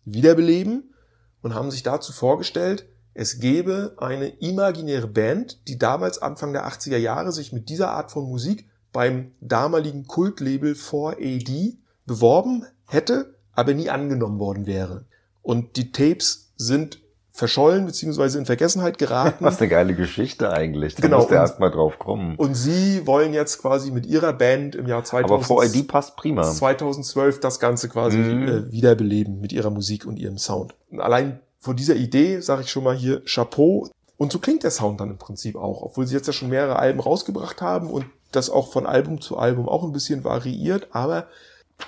wiederbeleben 0.04 0.94
und 1.42 1.54
haben 1.54 1.70
sich 1.70 1.82
dazu 1.82 2.12
vorgestellt, 2.12 2.86
es 3.14 3.38
gäbe 3.38 3.94
eine 3.98 4.26
imaginäre 4.28 5.06
Band, 5.06 5.66
die 5.68 5.78
damals 5.78 6.20
Anfang 6.20 6.52
der 6.52 6.66
80er 6.68 6.96
Jahre 6.96 7.32
sich 7.32 7.52
mit 7.52 7.68
dieser 7.68 7.90
Art 7.92 8.10
von 8.10 8.28
Musik 8.28 8.68
beim 8.92 9.32
damaligen 9.40 10.06
Kultlabel 10.06 10.74
4AD 10.74 11.76
beworben 12.06 12.64
hätte, 12.86 13.34
aber 13.52 13.74
nie 13.74 13.88
angenommen 13.90 14.38
worden 14.38 14.66
wäre. 14.66 15.04
Und 15.42 15.76
die 15.76 15.92
Tapes 15.92 16.52
sind 16.56 17.00
verschollen 17.32 17.84
beziehungsweise 17.86 18.38
in 18.38 18.46
Vergessenheit 18.46 18.96
geraten. 18.98 19.44
Was 19.44 19.58
eine 19.60 19.68
geile 19.68 19.94
Geschichte 19.94 20.52
eigentlich. 20.52 20.94
Da 20.94 21.02
Genau, 21.02 21.16
musst 21.18 21.30
du 21.30 21.34
und- 21.34 21.40
erst 21.40 21.58
mal 21.60 21.70
drauf 21.70 21.98
kommen. 21.98 22.36
Und 22.36 22.54
sie 22.54 23.04
wollen 23.06 23.32
jetzt 23.34 23.60
quasi 23.60 23.90
mit 23.90 24.06
ihrer 24.06 24.32
Band 24.32 24.76
im 24.76 24.86
Jahr 24.86 25.02
2000, 25.02 25.50
Aber 25.50 25.62
4ID 25.64 25.88
passt 25.88 26.16
prima. 26.16 26.42
2012 26.44 27.40
das 27.40 27.58
Ganze 27.58 27.88
quasi 27.88 28.18
äh, 28.18 28.70
wiederbeleben 28.70 29.40
mit 29.40 29.52
ihrer 29.52 29.70
Musik 29.70 30.06
und 30.06 30.16
ihrem 30.18 30.38
Sound. 30.38 30.74
Und 30.90 31.00
allein 31.00 31.40
von 31.64 31.76
dieser 31.76 31.96
Idee 31.96 32.40
sage 32.40 32.62
ich 32.62 32.70
schon 32.70 32.84
mal 32.84 32.94
hier 32.94 33.22
Chapeau. 33.24 33.88
Und 34.16 34.30
so 34.32 34.38
klingt 34.38 34.62
der 34.62 34.70
Sound 34.70 35.00
dann 35.00 35.10
im 35.10 35.18
Prinzip 35.18 35.56
auch, 35.56 35.82
obwohl 35.82 36.06
sie 36.06 36.14
jetzt 36.14 36.26
ja 36.28 36.32
schon 36.32 36.48
mehrere 36.50 36.76
Alben 36.78 37.00
rausgebracht 37.00 37.60
haben 37.62 37.90
und 37.90 38.06
das 38.32 38.50
auch 38.50 38.70
von 38.72 38.86
Album 38.86 39.20
zu 39.20 39.38
Album 39.38 39.68
auch 39.68 39.82
ein 39.82 39.92
bisschen 39.92 40.22
variiert, 40.24 40.88
aber 40.92 41.26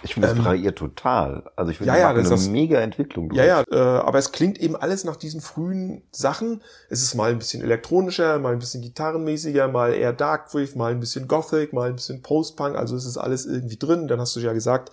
Ich 0.03 0.15
finde, 0.15 0.29
das 0.29 0.37
Ähm, 0.39 0.45
variiert 0.45 0.77
total. 0.77 1.45
Also 1.55 1.71
ich 1.71 1.79
finde, 1.79 1.93
ja, 1.93 1.97
ja, 1.97 2.03
ja, 2.03 2.09
ja, 2.09 2.15
das 2.17 2.27
eine 2.27 2.35
ist 2.35 2.45
das- 2.47 2.51
mega 2.51 2.81
Entwicklung. 2.81 3.31
Ja, 3.33 3.63
durch. 3.63 3.77
ja, 3.79 3.99
äh, 3.99 4.01
aber 4.01 4.19
es 4.19 4.33
klingt 4.33 4.59
eben 4.59 4.75
alles 4.75 5.05
nach 5.05 5.15
diesen 5.15 5.41
frühen 5.41 6.03
Sachen. 6.11 6.61
Es 6.91 7.03
ist 7.03 7.15
mal 7.15 7.31
ein 7.31 7.39
bisschen 7.39 7.63
elektronischer, 7.63 8.41
mal 8.41 8.53
ein 8.53 8.59
bisschen 8.59 8.83
gitarrenmäßiger, 8.83 9.69
mal 9.69 9.95
eher 9.95 10.13
Darkwave, 10.13 10.77
mal 10.77 10.91
ein 10.91 10.99
bisschen 10.99 11.29
Gothic, 11.29 11.73
mal 11.73 11.89
ein 11.91 11.95
bisschen 11.97 12.21
Post-Punk. 12.21 12.75
Also 12.75 12.97
es 12.97 13.05
ist 13.05 13.17
alles 13.17 13.47
irgendwie 13.47 13.77
drin. 13.77 14.09
Dann 14.09 14.21
hast 14.21 14.35
du 14.35 14.41
ja 14.41 14.53
gesagt, 14.53 14.91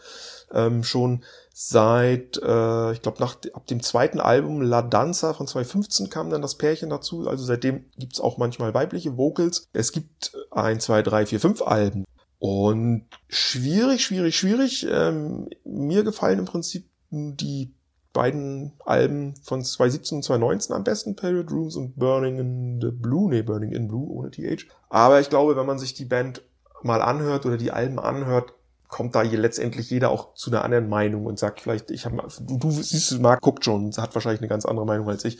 ähm, 0.54 0.84
schon 0.84 1.24
seit, 1.56 2.42
äh, 2.42 2.92
ich 2.94 3.04
glaube, 3.04 3.20
nach 3.20 3.38
ab 3.54 3.68
dem 3.68 3.82
zweiten 3.82 4.20
Album 4.20 4.62
La 4.62 4.82
Danza 4.82 5.34
von 5.34 5.48
2015 5.48 6.10
kam 6.10 6.32
dann 6.32 6.42
das 6.42 6.58
Pärchen 6.58 6.89
dazu. 6.89 7.28
Also 7.28 7.46
seitdem 7.46 7.86
gibt's 7.96 8.20
auch 8.20 8.39
manchmal 8.39 8.74
weibliche 8.74 9.18
Vocals. 9.18 9.68
Es 9.72 9.92
gibt 9.92 10.36
ein, 10.50 10.80
zwei, 10.80 11.04
drei, 11.04 11.28
vier, 11.28 11.39
fünf 11.39 11.62
Alben. 11.62 12.06
Und 12.39 13.06
schwierig, 13.30 14.04
schwierig, 14.04 14.36
schwierig. 14.36 14.88
Ähm, 14.89 15.48
mir 15.63 16.04
gefallen 16.04 16.39
im 16.39 16.46
Prinzip 16.46 16.89
die 17.12 17.76
beiden 18.13 18.74
Alben 18.84 19.36
von 19.44 19.63
2017 19.63 20.18
und 20.18 20.24
2019 20.24 20.76
am 20.76 20.84
besten, 20.84 21.16
Period 21.16 21.52
Rooms 21.52 21.76
und 21.76 21.96
Burning 21.96 22.39
in 22.39 22.82
the 22.82 22.89
Blue, 22.92 23.30
nee, 23.30 23.44
Burning 23.44 23.72
in 23.72 23.88
Blue 23.88 24.10
ohne 24.10 24.32
TH. 24.32 24.66
Aber 24.89 25.20
ich 25.20 25.30
glaube, 25.30 25.56
wenn 25.56 25.68
man 25.68 25.80
sich 25.80 25.94
die 25.94 26.06
Band 26.06 26.42
mal 26.82 27.02
anhört 27.02 27.46
oder 27.46 27.58
die 27.58 27.72
Alben 27.72 28.00
anhört, 28.00 28.54
kommt 28.94 29.16
da 29.16 29.24
je 29.24 29.38
letztendlich 29.38 29.90
jeder 29.90 30.12
auch 30.12 30.36
zu 30.36 30.52
einer 30.52 30.64
anderen 30.64 30.88
Meinung 30.88 31.26
und 31.26 31.40
sagt 31.40 31.62
vielleicht, 31.62 31.90
ich 31.90 32.06
habe 32.06 32.22
du, 32.42 32.58
du 32.60 32.70
siehst, 32.70 33.20
Marc 33.20 33.42
guckt 33.42 33.66
schon, 33.66 33.92
hat 33.98 34.14
wahrscheinlich 34.14 34.42
eine 34.42 34.50
ganz 34.50 34.66
andere 34.66 34.86
Meinung 34.86 35.10
als 35.10 35.26
ich. 35.26 35.40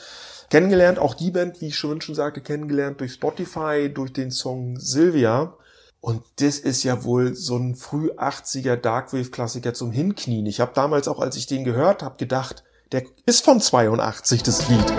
Kennengelernt, 0.50 0.98
auch 0.98 1.14
die 1.14 1.30
Band, 1.30 1.62
wie 1.62 1.68
ich 1.68 1.78
schon 1.78 2.02
schon 2.02 2.16
sagte, 2.16 2.42
kennengelernt 2.42 3.00
durch 3.00 3.14
Spotify, 3.14 3.92
durch 3.94 4.12
den 4.12 4.32
Song 4.32 4.80
Sylvia. 4.80 5.54
Und 6.02 6.24
das 6.38 6.58
ist 6.58 6.82
ja 6.84 7.04
wohl 7.04 7.36
so 7.36 7.56
ein 7.56 7.76
früh 7.76 8.10
80er 8.10 8.76
Darkwave-Klassiker 8.76 9.76
zum 9.76 9.92
Hinknien. 9.92 10.48
Ich 10.48 10.60
habe 10.60 10.72
damals 10.74 11.08
auch, 11.08 11.20
als 11.20 11.36
ich 11.36 11.46
den 11.46 11.64
gehört 11.64 12.02
habe, 12.02 12.18
gedacht, 12.18 12.64
der 12.92 13.04
ist 13.28 13.46
von 13.46 13.62
82, 13.62 14.42
das 14.42 14.68
Lied. 14.68 14.90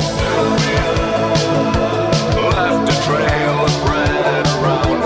Left 2.55 2.89
a 2.89 3.03
trail 3.03 3.59
of 3.59 3.91
red 3.91 4.47
around 4.47 5.04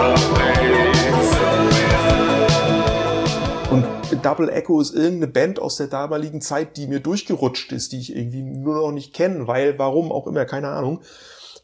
Double 4.23 4.49
Echo 4.51 4.81
ist 4.81 4.95
irgendeine 4.95 5.29
Band 5.29 5.61
aus 5.61 5.77
der 5.77 5.87
damaligen 5.87 6.41
Zeit, 6.41 6.77
die 6.77 6.87
mir 6.87 7.01
durchgerutscht 7.01 7.73
ist, 7.73 7.93
die 7.93 7.99
ich 7.99 8.15
irgendwie 8.15 8.43
nur 8.43 8.77
noch 8.77 8.93
nicht 8.93 9.15
kenne, 9.15 9.47
weil, 9.47 9.79
warum 9.79 10.13
auch 10.13 10.27
immer, 10.27 10.45
keine 10.45 10.69
Ahnung. 10.69 11.01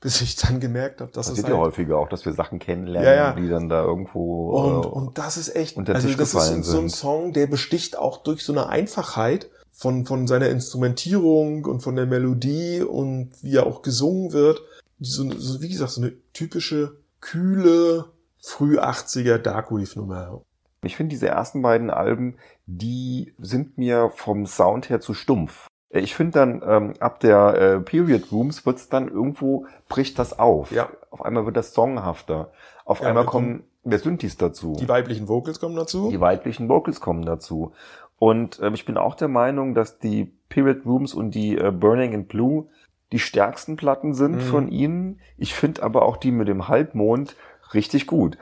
Bis 0.00 0.20
ich 0.20 0.36
dann 0.36 0.60
gemerkt 0.60 1.00
habe, 1.00 1.10
dass 1.12 1.28
Das 1.28 1.38
es 1.38 1.42
wird 1.42 1.48
ja 1.48 1.54
halt 1.56 1.68
häufiger 1.68 1.96
auch, 1.96 2.10
dass 2.10 2.26
wir 2.26 2.34
Sachen 2.34 2.58
kennenlernen, 2.58 3.08
Ja, 3.08 3.14
ja. 3.14 3.32
die 3.32 3.48
dann 3.48 3.70
da 3.70 3.82
irgendwo. 3.82 4.50
Und, 4.50 4.84
äh, 4.84 4.88
und 4.88 5.16
das 5.18 5.38
ist 5.38 5.56
echt, 5.56 5.78
unter 5.78 5.94
also 5.94 6.06
Tisch 6.08 6.18
das 6.18 6.28
ist 6.28 6.34
gefallen 6.34 6.62
so 6.62 6.72
ein 6.76 6.88
sind. 6.90 6.90
Song, 6.90 7.32
der 7.32 7.46
besticht 7.46 7.96
auch 7.96 8.18
durch 8.18 8.44
so 8.44 8.52
eine 8.52 8.68
Einfachheit 8.68 9.48
von, 9.72 10.04
von 10.04 10.26
seiner 10.26 10.50
Instrumentierung 10.50 11.64
und 11.64 11.80
von 11.80 11.96
der 11.96 12.04
Melodie 12.04 12.82
und 12.82 13.30
wie 13.42 13.56
er 13.56 13.66
auch 13.66 13.80
gesungen 13.80 14.32
wird. 14.34 14.60
So, 15.00 15.30
so 15.38 15.62
wie 15.62 15.70
gesagt, 15.70 15.92
so 15.92 16.02
eine 16.02 16.12
typische, 16.34 16.96
kühle, 17.22 18.04
früh 18.42 18.78
80er 18.78 19.38
Darkwave-Nummer. 19.38 20.42
Ich 20.86 20.96
finde 20.96 21.10
diese 21.10 21.28
ersten 21.28 21.62
beiden 21.62 21.90
Alben, 21.90 22.36
die 22.66 23.34
sind 23.38 23.78
mir 23.78 24.10
vom 24.14 24.46
Sound 24.46 24.88
her 24.90 25.00
zu 25.00 25.14
stumpf. 25.14 25.66
Ich 25.90 26.14
finde 26.14 26.32
dann, 26.32 26.62
ähm, 26.66 26.94
ab 26.98 27.20
der 27.20 27.54
äh, 27.54 27.80
Period 27.80 28.32
Rooms 28.32 28.66
wird's 28.66 28.88
dann 28.88 29.08
irgendwo, 29.08 29.66
bricht 29.88 30.18
das 30.18 30.36
auf. 30.38 30.72
Ja. 30.72 30.88
Auf 31.10 31.22
einmal 31.24 31.46
wird 31.46 31.56
das 31.56 31.72
songhafter. 31.72 32.50
Auf 32.84 33.00
Ja, 33.00 33.08
einmal 33.08 33.26
kommen 33.26 33.62
der 33.84 33.98
Synthes 34.00 34.36
dazu. 34.36 34.76
Die 34.80 34.88
weiblichen 34.88 35.28
Vocals 35.28 35.60
kommen 35.60 35.76
dazu. 35.76 36.10
Die 36.10 36.20
weiblichen 36.20 36.68
Vocals 36.68 37.00
kommen 37.00 37.24
dazu. 37.24 37.72
Und 38.18 38.58
ähm, 38.62 38.74
ich 38.74 38.84
bin 38.86 38.96
auch 38.96 39.14
der 39.14 39.28
Meinung, 39.28 39.74
dass 39.74 39.98
die 39.98 40.32
Period 40.48 40.84
Rooms 40.84 41.14
und 41.14 41.32
die 41.34 41.56
äh, 41.56 41.70
Burning 41.70 42.12
in 42.12 42.26
Blue 42.26 42.66
die 43.12 43.18
stärksten 43.20 43.76
Platten 43.76 44.14
sind 44.14 44.36
Mhm. 44.36 44.40
von 44.40 44.68
ihnen. 44.68 45.20
Ich 45.36 45.54
finde 45.54 45.84
aber 45.84 46.02
auch 46.06 46.16
die 46.16 46.32
mit 46.32 46.48
dem 46.48 46.66
Halbmond 46.66 47.36
richtig 47.72 48.08
gut. 48.08 48.36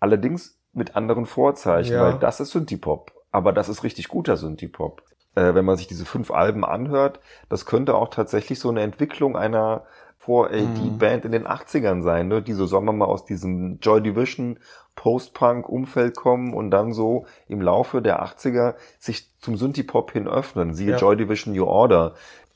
Allerdings 0.00 0.57
mit 0.72 0.96
anderen 0.96 1.26
Vorzeichen, 1.26 1.94
Ja. 1.94 2.02
weil 2.02 2.18
das 2.18 2.40
ist 2.40 2.50
Synthie-Pop. 2.50 3.12
Aber 3.30 3.52
das 3.52 3.68
ist 3.68 3.82
richtig 3.84 4.08
guter 4.08 4.36
Synthie-Pop. 4.36 5.02
Äh, 5.34 5.54
wenn 5.54 5.64
man 5.64 5.76
sich 5.76 5.86
diese 5.86 6.04
fünf 6.04 6.30
Alben 6.30 6.64
anhört, 6.64 7.20
das 7.48 7.66
könnte 7.66 7.94
auch 7.94 8.08
tatsächlich 8.08 8.58
so 8.58 8.68
eine 8.70 8.80
Entwicklung 8.82 9.36
einer 9.36 9.84
4AD-Band 10.24 11.24
in 11.24 11.32
den 11.32 11.46
80ern 11.46 12.02
sein, 12.02 12.28
ne? 12.28 12.42
die 12.42 12.52
so, 12.52 12.66
sagen 12.66 12.84
wir 12.86 12.92
mal, 12.92 13.06
aus 13.06 13.24
diesem 13.24 13.78
Joy 13.80 14.02
Division 14.02 14.58
Post-Punk-Umfeld 14.94 16.16
kommen 16.16 16.54
und 16.54 16.70
dann 16.70 16.92
so 16.92 17.26
im 17.46 17.60
Laufe 17.60 18.02
der 18.02 18.22
80er 18.24 18.74
sich 18.98 19.30
zum 19.40 19.56
Synthie-Pop 19.56 20.12
hin 20.12 20.26
öffnen. 20.28 20.74
Siehe 20.74 20.92
Ja. 20.92 20.96
Joy 20.98 21.16
Division 21.16 21.54
New 21.54 21.64
Order. 21.64 22.14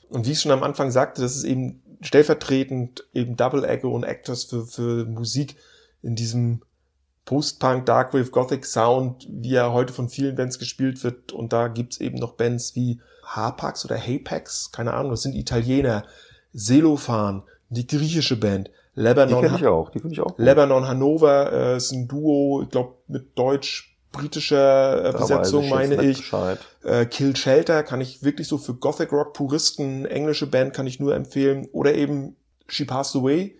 Und 0.09 0.27
wie 0.27 0.31
ich 0.31 0.41
schon 0.41 0.51
am 0.51 0.63
Anfang 0.63 0.91
sagte, 0.91 1.21
das 1.21 1.35
ist 1.35 1.43
eben 1.45 1.81
stellvertretend 2.01 3.07
eben 3.13 3.37
Double 3.37 3.63
Echo 3.63 3.89
und 3.89 4.03
Actors 4.03 4.43
für, 4.43 4.65
für 4.65 5.05
Musik 5.05 5.55
in 6.01 6.15
diesem 6.15 6.61
Post-Punk, 7.25 7.85
Darkwave, 7.85 8.29
Gothic 8.31 8.65
Sound, 8.65 9.27
wie 9.29 9.55
er 9.55 9.71
heute 9.73 9.93
von 9.93 10.09
vielen 10.09 10.35
Bands 10.35 10.59
gespielt 10.59 11.03
wird. 11.03 11.31
Und 11.31 11.53
da 11.53 11.67
gibt's 11.69 11.99
eben 11.99 12.17
noch 12.17 12.33
Bands 12.33 12.75
wie 12.75 12.99
Harpax 13.25 13.85
oder 13.85 13.97
Hapax, 13.97 14.71
keine 14.71 14.93
Ahnung, 14.93 15.11
das 15.11 15.21
sind 15.21 15.33
Italiener, 15.35 16.03
Celophan, 16.55 17.43
die 17.69 17.87
griechische 17.87 18.35
Band, 18.35 18.69
Die 18.95 19.01
Lebanon, 19.01 19.41
kenne 19.41 19.57
ich 19.57 19.65
auch. 19.65 19.89
Die 19.89 19.99
finde 19.99 20.13
ich 20.13 20.21
auch. 20.21 20.35
gut. 20.35 20.39
Lebanon 20.39 20.87
Hannover 20.87 21.51
äh, 21.51 21.77
ist 21.77 21.91
ein 21.91 22.07
Duo, 22.07 22.61
ich 22.63 22.69
glaube 22.69 22.95
mit 23.07 23.37
deutsch-britischer 23.37 24.99
äh, 25.05 25.11
Da 25.13 25.19
weiß 25.19 25.21
Besetzung, 25.29 25.63
ich 25.63 25.69
meine 25.69 26.03
ich. 26.03 26.17
Bescheid. 26.17 26.59
Äh, 26.83 27.05
Kill 27.05 27.35
Shelter 27.35 27.83
kann 27.83 28.01
ich 28.01 28.23
wirklich 28.23 28.47
so 28.47 28.57
für 28.57 28.73
Gothic 28.75 29.11
Rock 29.11 29.33
Puristen, 29.33 30.05
englische 30.05 30.47
Band 30.47 30.73
kann 30.73 30.85
ich 30.85 30.99
nur 30.99 31.15
empfehlen. 31.15 31.67
Oder 31.71 31.95
eben 31.95 32.35
She 32.67 32.85
Passed 32.85 33.15
Away, 33.15 33.55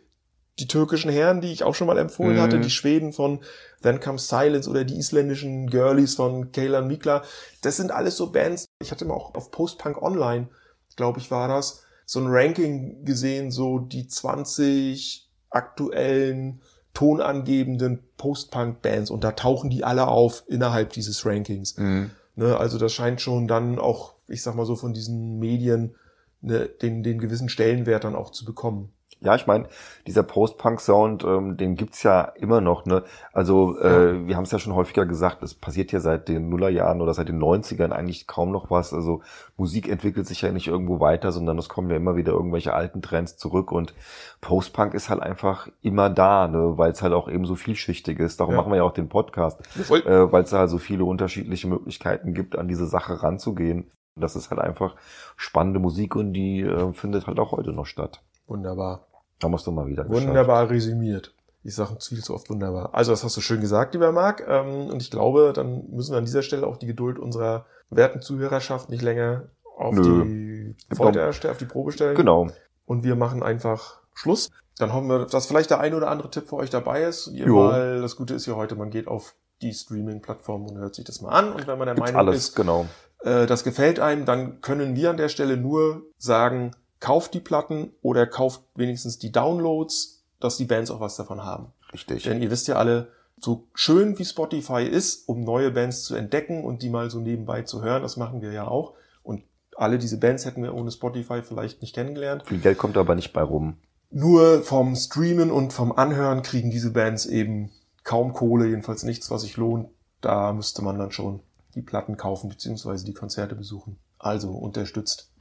die 0.60 0.68
türkischen 0.68 1.10
Herren, 1.12 1.42
die 1.42 1.52
ich 1.52 1.64
auch 1.64 1.74
schon 1.76 1.88
mal 1.88 1.98
empfohlen 1.98 2.38
Mhm. 2.38 2.42
hatte, 2.42 2.60
die 2.60 2.70
Schweden 2.70 3.12
von 3.12 3.40
Then 3.82 4.00
Comes 4.00 4.28
Silence 4.28 4.70
oder 4.70 4.84
die 4.84 4.98
isländischen 4.98 5.68
Girlies 5.70 6.16
von 6.16 6.52
Kaylan 6.52 6.88
Mikla. 6.88 7.24
Das 7.62 7.78
sind 7.78 7.92
alles 7.92 8.18
so 8.18 8.32
Bands. 8.32 8.66
Ich 8.80 8.92
hatte 8.92 9.06
mal 9.06 9.16
auch 9.16 9.34
auf 9.36 9.50
Post-Punk 9.52 10.02
Online, 10.02 10.50
glaube 10.96 11.20
ich, 11.20 11.32
war 11.32 11.48
das, 11.48 11.84
so 12.06 12.20
ein 12.20 12.28
Ranking 12.28 13.04
gesehen, 13.04 13.50
so 13.50 13.80
die 13.80 14.08
20 14.08 15.30
aktuellen 15.50 16.62
tonangebenden 16.94 18.04
Post-Punk-Bands 18.18 19.10
und 19.10 19.24
da 19.24 19.32
tauchen 19.32 19.70
die 19.70 19.84
alle 19.84 20.08
auf 20.08 20.44
innerhalb 20.48 20.92
dieses 20.94 21.26
Rankings. 21.26 21.78
Mhm. 21.78 22.12
Ne, 22.36 22.58
also 22.58 22.78
das 22.78 22.94
scheint 22.94 23.22
schon 23.22 23.48
dann 23.48 23.80
auch, 23.80 24.16
ich 24.28 24.42
sag 24.42 24.56
mal 24.56 24.66
so, 24.66 24.76
von 24.76 24.94
diesen 24.94 25.40
Medien 25.40 25.96
ne, 26.42 26.68
den, 26.68 27.04
den 27.04 27.20
gewissen 27.20 27.50
Stellenwert 27.50 28.04
dann 28.04 28.16
auch 28.16 28.32
zu 28.32 28.46
bekommen. 28.46 28.92
Ja, 29.24 29.36
ich 29.36 29.48
meine, 29.48 29.68
dieser 30.06 30.24
Post-Punk-Sound, 30.24 31.24
ähm, 31.24 31.56
den 31.56 31.76
gibt's 31.76 32.04
ja 32.04 32.22
immer 32.36 32.60
noch. 32.60 32.86
Ne? 32.86 33.04
Also 33.32 33.80
äh, 33.80 34.28
wir 34.28 34.36
haben 34.36 34.44
es 34.44 34.52
ja 34.52 34.60
schon 34.60 34.76
häufiger 34.76 35.06
gesagt, 35.06 35.42
es 35.44 35.54
passiert 35.54 35.92
ja 35.94 36.00
seit 36.02 36.28
den 36.28 36.50
Nullerjahren 36.50 37.02
oder 37.02 37.14
seit 37.14 37.30
den 37.30 37.42
90ern 37.42 37.92
eigentlich 37.92 38.28
kaum 38.28 38.52
noch 38.52 38.70
was. 38.70 38.94
Also 38.94 39.22
Musik 39.56 39.88
entwickelt 39.88 40.28
sich 40.28 40.42
ja 40.42 40.52
nicht 40.52 40.68
irgendwo 40.68 41.00
weiter, 41.00 41.32
sondern 41.32 41.58
es 41.58 41.70
kommen 41.70 41.90
ja 41.90 41.96
immer 41.96 42.16
wieder 42.16 42.34
irgendwelche 42.34 42.74
alten 42.74 43.02
Trends 43.02 43.38
zurück 43.38 43.72
und 43.72 43.94
Post-Punk 44.42 44.94
ist 44.94 45.10
halt 45.10 45.22
einfach 45.22 45.70
immer 45.82 46.10
da, 46.10 46.48
ne? 46.48 46.78
weil 46.78 46.92
es 46.92 47.02
halt 47.02 47.14
auch 47.14 47.30
eben 47.30 47.46
so 47.46 47.56
vielschichtig 47.56 48.20
ist. 48.20 48.40
Darum 48.40 48.56
Ja. 48.56 48.62
machen 48.62 48.72
wir 48.72 48.78
ja 48.78 48.84
auch 48.84 48.94
den 48.94 49.08
Podcast, 49.10 49.62
äh, 49.90 50.32
weil 50.32 50.44
es 50.44 50.52
halt 50.52 50.70
so 50.70 50.80
viele 50.80 51.06
unterschiedliche 51.06 51.68
Möglichkeiten 51.68 52.34
gibt, 52.34 52.58
an 52.58 52.68
diese 52.68 52.88
Sache 52.88 53.24
ranzugehen. 53.24 53.90
Das 54.16 54.36
ist 54.36 54.52
halt 54.52 54.60
einfach 54.62 54.96
spannende 55.38 55.80
Musik 55.80 56.16
und 56.16 56.34
die 56.34 56.62
äh, 56.62 56.94
findet 56.94 57.26
halt 57.26 57.40
auch 57.40 57.52
heute 57.52 57.72
noch 57.72 57.86
statt. 57.86 58.22
Wunderbar. 58.48 59.08
Da 59.44 59.50
musst 59.50 59.68
du 59.68 59.72
mal 59.72 59.88
wieder 59.88 60.06
geschafft. 60.06 60.28
Wunderbar 60.28 60.70
resümiert. 60.70 61.34
Ich 61.64 61.76
sage 61.76 61.98
viel 62.00 62.24
zu 62.24 62.34
oft 62.34 62.50
wunderbar. 62.50 62.94
Also 62.94 63.12
das 63.12 63.24
hast 63.24 63.36
du 63.36 63.42
schön 63.42 63.60
gesagt, 63.60 63.94
lieber 63.94 64.12
Marc. 64.12 64.46
Ähm, 64.48 64.88
und 64.90 65.02
ich 65.02 65.12
glaube, 65.12 65.52
dann 65.54 65.90
müssen 65.90 66.12
wir 66.14 66.18
an 66.18 66.26
dieser 66.26 66.44
Stelle 66.44 66.66
auch 66.66 66.78
die 66.78 66.88
Geduld 66.88 67.20
unserer 67.20 67.66
werten 67.90 68.22
Zuhörerschaft 68.22 68.90
nicht 68.90 69.02
länger 69.02 69.44
auf 69.78 69.96
Nö. 69.96 70.24
die 70.24 70.76
Folter 70.96 71.30
auf 71.30 71.58
die 71.58 71.66
Probe 71.66 71.92
stellen. 71.92 72.16
Genau. 72.16 72.48
Und 72.86 73.04
wir 73.04 73.16
machen 73.16 73.44
einfach 73.44 74.02
Schluss. 74.14 74.50
Dann 74.78 74.94
hoffen 74.94 75.08
wir, 75.08 75.26
dass 75.26 75.46
vielleicht 75.46 75.70
der 75.70 75.80
ein 75.80 75.94
oder 75.94 76.10
andere 76.10 76.30
Tipp 76.30 76.48
für 76.48 76.56
euch 76.56 76.70
dabei 76.70 77.04
ist. 77.04 77.28
Und 77.28 77.36
ihr 77.36 77.48
Jo. 77.48 77.56
mal, 77.56 78.02
das 78.02 78.16
Gute 78.16 78.34
ist 78.34 78.46
ja 78.46 78.56
heute, 78.56 78.76
man 78.76 78.90
geht 78.90 79.08
auf 79.08 79.36
die 79.62 79.74
Streaming-Plattform 79.74 80.68
und 80.68 80.78
hört 80.78 80.96
sich 80.96 81.06
das 81.06 81.22
mal 81.22 81.30
an. 81.30 81.54
Und 81.54 81.68
wenn 81.68 81.78
man 81.78 81.88
der 81.88 81.96
Gibt's 81.96 82.12
Meinung 82.12 82.28
alles, 82.28 82.50
ist, 82.50 82.56
genau. 82.56 82.88
äh, 83.24 83.46
das 83.46 83.64
gefällt 83.64 84.00
einem, 84.00 84.26
dann 84.26 84.62
können 84.62 84.96
wir 84.96 85.10
an 85.10 85.18
der 85.18 85.30
Stelle 85.30 85.58
nur 85.58 86.04
sagen, 86.18 86.72
kauft 87.04 87.34
die 87.34 87.42
Platten 87.42 87.92
oder 88.02 88.26
kauft 88.26 88.62
wenigstens 88.76 89.20
die 89.20 89.34
Downloads, 89.34 90.24
dass 90.40 90.56
die 90.56 90.64
Bands 90.64 90.90
auch 90.90 91.02
was 91.02 91.18
davon 91.18 91.44
haben. 91.44 91.74
Richtig. 91.92 92.24
Denn 92.24 92.42
ihr 92.42 92.50
wisst 92.50 92.70
ja 92.70 92.76
alle, 92.76 93.10
so 93.38 93.68
schön 93.74 94.18
wie 94.18 94.24
Spotify 94.24 94.84
ist, 94.84 95.28
um 95.28 95.44
neue 95.44 95.72
Bands 95.72 96.04
zu 96.04 96.16
entdecken 96.16 96.64
und 96.64 96.82
die 96.82 96.90
mal 96.90 97.10
so 97.10 97.20
nebenbei 97.20 97.64
zu 97.64 97.84
hören, 97.84 98.04
das 98.04 98.16
machen 98.16 98.42
wir 98.42 98.54
ja 98.54 98.70
auch. 98.70 98.94
Und 99.22 99.44
alle 99.76 99.98
diese 99.98 100.18
Bands 100.18 100.46
hätten 100.46 100.64
wir 100.64 100.74
ohne 100.74 100.92
Spotify 100.92 101.42
vielleicht 101.42 101.82
nicht 101.82 101.94
kennengelernt. 101.94 102.44
Viel 102.48 102.60
Geld 102.60 102.78
kommt 102.78 102.96
aber 102.96 103.16
nicht 103.16 103.34
bei 103.34 103.44
rum. 103.44 103.76
Nur 104.10 104.64
vom 104.64 104.96
Streamen 104.96 105.52
und 105.52 105.74
vom 105.74 105.92
Anhören 105.92 106.42
kriegen 106.42 106.72
diese 106.72 106.92
Bands 106.92 107.26
eben 107.26 107.70
kaum 108.06 108.32
Kohle, 108.32 108.68
jedenfalls 108.68 109.04
nichts, 109.04 109.30
was 109.30 109.42
sich 109.42 109.58
lohnt. 109.58 109.90
Da 110.22 110.54
müsste 110.54 110.82
man 110.82 110.98
dann 110.98 111.12
schon 111.12 111.42
die 111.76 111.82
Platten 111.82 112.16
kaufen 112.16 112.48
beziehungsweise 112.48 113.04
die 113.04 113.14
Konzerte 113.14 113.56
besuchen. 113.56 113.98
Also 114.20 114.52
unterstützt 114.52 115.33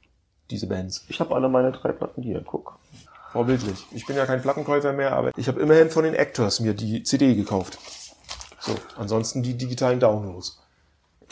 diese 0.52 0.66
Bands. 0.66 1.04
Ich 1.08 1.18
habe 1.20 1.34
alle 1.34 1.48
meine 1.48 1.72
drei 1.72 1.92
Platten 1.92 2.22
hier, 2.22 2.42
guck. 2.44 2.78
Vorbildlich. 3.32 3.86
Ich 3.92 4.06
bin 4.06 4.16
ja 4.16 4.26
kein 4.26 4.42
Plattenkäufer 4.42 4.92
mehr, 4.92 5.16
aber 5.16 5.32
ich 5.36 5.48
habe 5.48 5.60
immerhin 5.60 5.90
von 5.90 6.04
den 6.04 6.14
Actors 6.14 6.60
mir 6.60 6.74
die 6.74 7.02
CD 7.02 7.34
gekauft. 7.34 7.78
So, 8.60 8.74
ansonsten 8.96 9.42
die 9.42 9.56
digitalen 9.56 9.98
Downloads. 9.98 10.62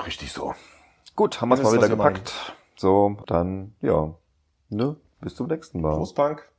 Richtig 0.05 0.33
so. 0.33 0.55
Gut, 1.15 1.41
haben 1.41 1.51
wir 1.51 1.57
es 1.57 1.63
mal 1.63 1.75
wieder 1.75 1.89
gepackt. 1.89 2.33
So, 2.75 3.19
dann, 3.27 3.75
ja, 3.83 4.15
ne, 4.71 4.97
bis 5.21 5.35
zum 5.35 5.49
nächsten 5.49 5.83
Mal. 5.83 5.95
Prost 5.97 6.17
Punk. 6.17 6.50